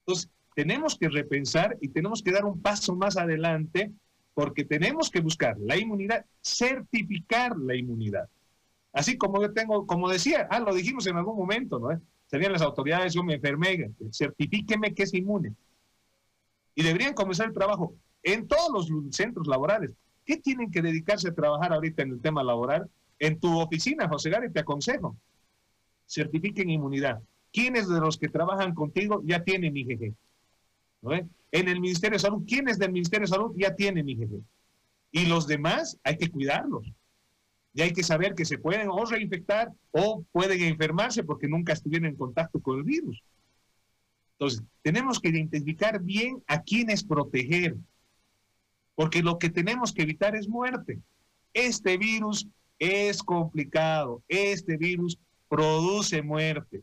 Entonces, 0.00 0.28
tenemos 0.56 0.98
que 0.98 1.08
repensar 1.08 1.78
y 1.80 1.86
tenemos 1.86 2.20
que 2.20 2.32
dar 2.32 2.44
un 2.44 2.60
paso 2.60 2.96
más 2.96 3.16
adelante 3.16 3.92
porque 4.34 4.64
tenemos 4.64 5.10
que 5.10 5.20
buscar 5.20 5.56
la 5.60 5.76
inmunidad, 5.76 6.26
certificar 6.42 7.56
la 7.56 7.76
inmunidad. 7.76 8.28
Así 8.92 9.16
como 9.16 9.40
yo 9.40 9.52
tengo, 9.52 9.86
como 9.86 10.10
decía, 10.10 10.48
ah, 10.50 10.58
lo 10.58 10.74
dijimos 10.74 11.06
en 11.06 11.18
algún 11.18 11.36
momento, 11.36 11.78
¿no? 11.78 12.02
Serían 12.32 12.52
las 12.52 12.62
autoridades, 12.62 13.12
yo 13.12 13.22
me 13.22 13.34
enfermé, 13.34 13.90
certifíqueme 14.10 14.94
que 14.94 15.02
es 15.02 15.12
inmune. 15.12 15.54
Y 16.74 16.82
deberían 16.82 17.12
comenzar 17.12 17.48
el 17.48 17.52
trabajo 17.52 17.94
en 18.22 18.48
todos 18.48 18.88
los 18.88 19.14
centros 19.14 19.46
laborales. 19.46 19.92
¿Qué 20.24 20.38
tienen 20.38 20.70
que 20.70 20.80
dedicarse 20.80 21.28
a 21.28 21.34
trabajar 21.34 21.74
ahorita 21.74 22.02
en 22.02 22.12
el 22.12 22.22
tema 22.22 22.42
laboral? 22.42 22.88
En 23.18 23.38
tu 23.38 23.60
oficina, 23.60 24.08
José 24.08 24.30
Gary, 24.30 24.50
te 24.50 24.60
aconsejo. 24.60 25.14
Certifiquen 26.06 26.70
inmunidad. 26.70 27.20
¿Quiénes 27.52 27.86
de 27.86 28.00
los 28.00 28.16
que 28.16 28.30
trabajan 28.30 28.74
contigo 28.74 29.20
ya 29.26 29.44
tienen 29.44 29.76
IgG? 29.76 30.14
En 31.50 31.68
el 31.68 31.80
Ministerio 31.82 32.16
de 32.16 32.20
Salud, 32.20 32.44
¿quiénes 32.48 32.78
del 32.78 32.92
Ministerio 32.92 33.26
de 33.26 33.30
Salud 33.30 33.52
ya 33.58 33.74
tienen 33.74 34.08
IgG? 34.08 34.40
Y 35.10 35.26
los 35.26 35.46
demás 35.46 35.98
hay 36.02 36.16
que 36.16 36.30
cuidarlos. 36.30 36.90
Y 37.74 37.82
hay 37.82 37.92
que 37.92 38.02
saber 38.02 38.34
que 38.34 38.44
se 38.44 38.58
pueden 38.58 38.88
o 38.90 39.04
reinfectar 39.04 39.72
o 39.92 40.24
pueden 40.30 40.62
enfermarse 40.62 41.24
porque 41.24 41.48
nunca 41.48 41.72
estuvieron 41.72 42.08
en 42.08 42.16
contacto 42.16 42.60
con 42.60 42.78
el 42.78 42.84
virus. 42.84 43.22
Entonces, 44.32 44.62
tenemos 44.82 45.20
que 45.20 45.28
identificar 45.28 46.02
bien 46.02 46.42
a 46.46 46.62
quiénes 46.62 47.04
proteger, 47.04 47.76
porque 48.94 49.22
lo 49.22 49.38
que 49.38 49.50
tenemos 49.50 49.92
que 49.92 50.02
evitar 50.02 50.36
es 50.36 50.48
muerte. 50.48 50.98
Este 51.54 51.96
virus 51.96 52.46
es 52.78 53.22
complicado, 53.22 54.22
este 54.28 54.76
virus 54.76 55.18
produce 55.48 56.22
muerte. 56.22 56.82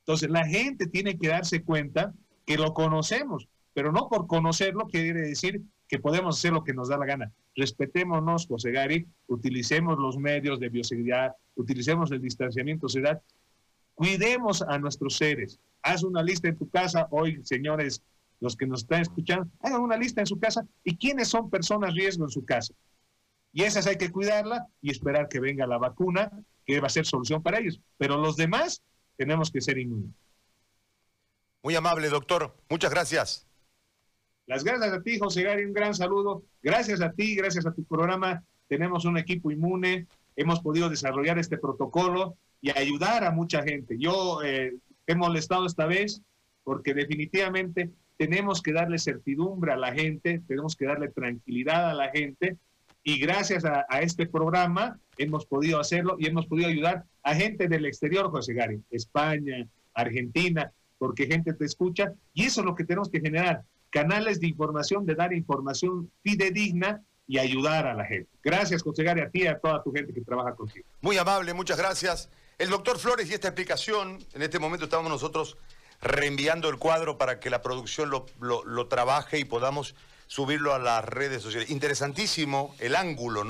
Entonces, 0.00 0.30
la 0.30 0.46
gente 0.46 0.86
tiene 0.86 1.18
que 1.18 1.28
darse 1.28 1.62
cuenta 1.62 2.14
que 2.46 2.56
lo 2.56 2.72
conocemos, 2.72 3.46
pero 3.74 3.92
no 3.92 4.08
por 4.08 4.26
conocerlo 4.26 4.86
quiere 4.86 5.20
decir 5.20 5.60
que 5.88 5.98
podemos 5.98 6.38
hacer 6.38 6.52
lo 6.52 6.62
que 6.62 6.74
nos 6.74 6.88
da 6.88 6.98
la 6.98 7.06
gana. 7.06 7.32
Respetémonos, 7.56 8.46
José 8.46 8.70
Gary, 8.70 9.06
utilicemos 9.26 9.98
los 9.98 10.18
medios 10.18 10.60
de 10.60 10.68
bioseguridad, 10.68 11.34
utilicemos 11.56 12.12
el 12.12 12.20
distanciamiento 12.20 12.88
social, 12.88 13.20
cuidemos 13.94 14.62
a 14.62 14.78
nuestros 14.78 15.16
seres. 15.16 15.58
Haz 15.82 16.04
una 16.04 16.22
lista 16.22 16.48
en 16.48 16.58
tu 16.58 16.68
casa, 16.68 17.08
hoy, 17.10 17.40
señores, 17.44 18.02
los 18.40 18.56
que 18.56 18.66
nos 18.66 18.82
están 18.82 19.02
escuchando, 19.02 19.48
hagan 19.60 19.80
una 19.80 19.96
lista 19.96 20.20
en 20.20 20.26
su 20.26 20.38
casa 20.38 20.64
y 20.84 20.96
quiénes 20.96 21.28
son 21.28 21.50
personas 21.50 21.94
riesgo 21.94 22.24
en 22.24 22.30
su 22.30 22.44
casa. 22.44 22.74
Y 23.52 23.62
esas 23.62 23.86
hay 23.86 23.96
que 23.96 24.12
cuidarla 24.12 24.68
y 24.82 24.90
esperar 24.90 25.28
que 25.28 25.40
venga 25.40 25.66
la 25.66 25.78
vacuna, 25.78 26.30
que 26.66 26.80
va 26.80 26.86
a 26.86 26.90
ser 26.90 27.06
solución 27.06 27.42
para 27.42 27.58
ellos. 27.58 27.80
Pero 27.96 28.18
los 28.18 28.36
demás 28.36 28.82
tenemos 29.16 29.50
que 29.50 29.62
ser 29.62 29.78
inmunes. 29.78 30.12
Muy 31.62 31.74
amable, 31.74 32.08
doctor. 32.08 32.54
Muchas 32.68 32.90
gracias. 32.90 33.47
Las 34.48 34.64
gracias 34.64 34.94
a 34.94 35.02
ti, 35.02 35.18
José 35.18 35.42
Gary, 35.42 35.66
un 35.66 35.74
gran 35.74 35.94
saludo. 35.94 36.42
Gracias 36.62 37.02
a 37.02 37.12
ti, 37.12 37.36
gracias 37.36 37.66
a 37.66 37.72
tu 37.72 37.84
programa. 37.84 38.42
Tenemos 38.66 39.04
un 39.04 39.18
equipo 39.18 39.50
inmune, 39.50 40.06
hemos 40.36 40.60
podido 40.60 40.88
desarrollar 40.88 41.38
este 41.38 41.58
protocolo 41.58 42.34
y 42.62 42.70
ayudar 42.70 43.24
a 43.24 43.30
mucha 43.30 43.62
gente. 43.62 43.98
Yo 43.98 44.42
eh, 44.42 44.72
he 45.06 45.14
molestado 45.14 45.66
esta 45.66 45.84
vez 45.84 46.22
porque 46.64 46.94
definitivamente 46.94 47.90
tenemos 48.16 48.62
que 48.62 48.72
darle 48.72 48.98
certidumbre 48.98 49.72
a 49.72 49.76
la 49.76 49.92
gente, 49.92 50.40
tenemos 50.48 50.76
que 50.76 50.86
darle 50.86 51.08
tranquilidad 51.08 51.90
a 51.90 51.94
la 51.94 52.08
gente 52.08 52.56
y 53.04 53.18
gracias 53.20 53.66
a, 53.66 53.84
a, 53.86 54.00
este 54.00 54.24
programa 54.24 54.98
hemos 55.18 55.44
podido 55.44 55.78
hacerlo 55.78 56.16
y 56.18 56.26
hemos 56.26 56.46
podido 56.46 56.68
ayudar 56.68 57.04
a 57.22 57.34
gente 57.34 57.68
del 57.68 57.84
exterior, 57.84 58.30
José 58.30 58.54
Gary, 58.54 58.80
España, 58.90 59.68
Argentina, 59.92 60.72
porque 60.96 61.26
gente 61.26 61.52
te 61.52 61.66
escucha 61.66 62.14
y 62.32 62.44
eso 62.44 62.62
es 62.62 62.66
lo 62.66 62.74
que 62.74 62.84
tenemos 62.84 63.10
que 63.10 63.20
generar, 63.20 63.62
canales 63.90 64.40
de 64.40 64.48
información, 64.48 65.06
de 65.06 65.14
dar 65.14 65.32
información 65.32 66.10
fidedigna 66.22 67.02
y 67.26 67.38
ayudar 67.38 67.86
a 67.86 67.94
la 67.94 68.04
gente. 68.04 68.30
Gracias, 68.42 68.82
consejera, 68.82 69.24
a 69.24 69.30
ti 69.30 69.42
y 69.42 69.46
a 69.46 69.58
toda 69.58 69.82
tu 69.82 69.92
gente 69.92 70.12
que 70.12 70.22
trabaja 70.22 70.54
contigo. 70.54 70.86
Muy 71.00 71.18
amable, 71.18 71.52
muchas 71.52 71.78
gracias. 71.78 72.30
El 72.58 72.70
doctor 72.70 72.98
Flores 72.98 73.30
y 73.30 73.34
esta 73.34 73.48
explicación, 73.48 74.18
en 74.32 74.42
este 74.42 74.58
momento 74.58 74.86
estamos 74.86 75.10
nosotros 75.10 75.56
reenviando 76.00 76.68
el 76.68 76.78
cuadro 76.78 77.18
para 77.18 77.38
que 77.38 77.50
la 77.50 77.60
producción 77.60 78.10
lo, 78.10 78.26
lo, 78.40 78.64
lo 78.64 78.88
trabaje 78.88 79.38
y 79.38 79.44
podamos 79.44 79.94
subirlo 80.26 80.74
a 80.74 80.78
las 80.78 81.04
redes 81.04 81.42
sociales. 81.42 81.70
Interesantísimo 81.70 82.74
el 82.78 82.96
ángulo, 82.96 83.44
¿no? 83.44 83.46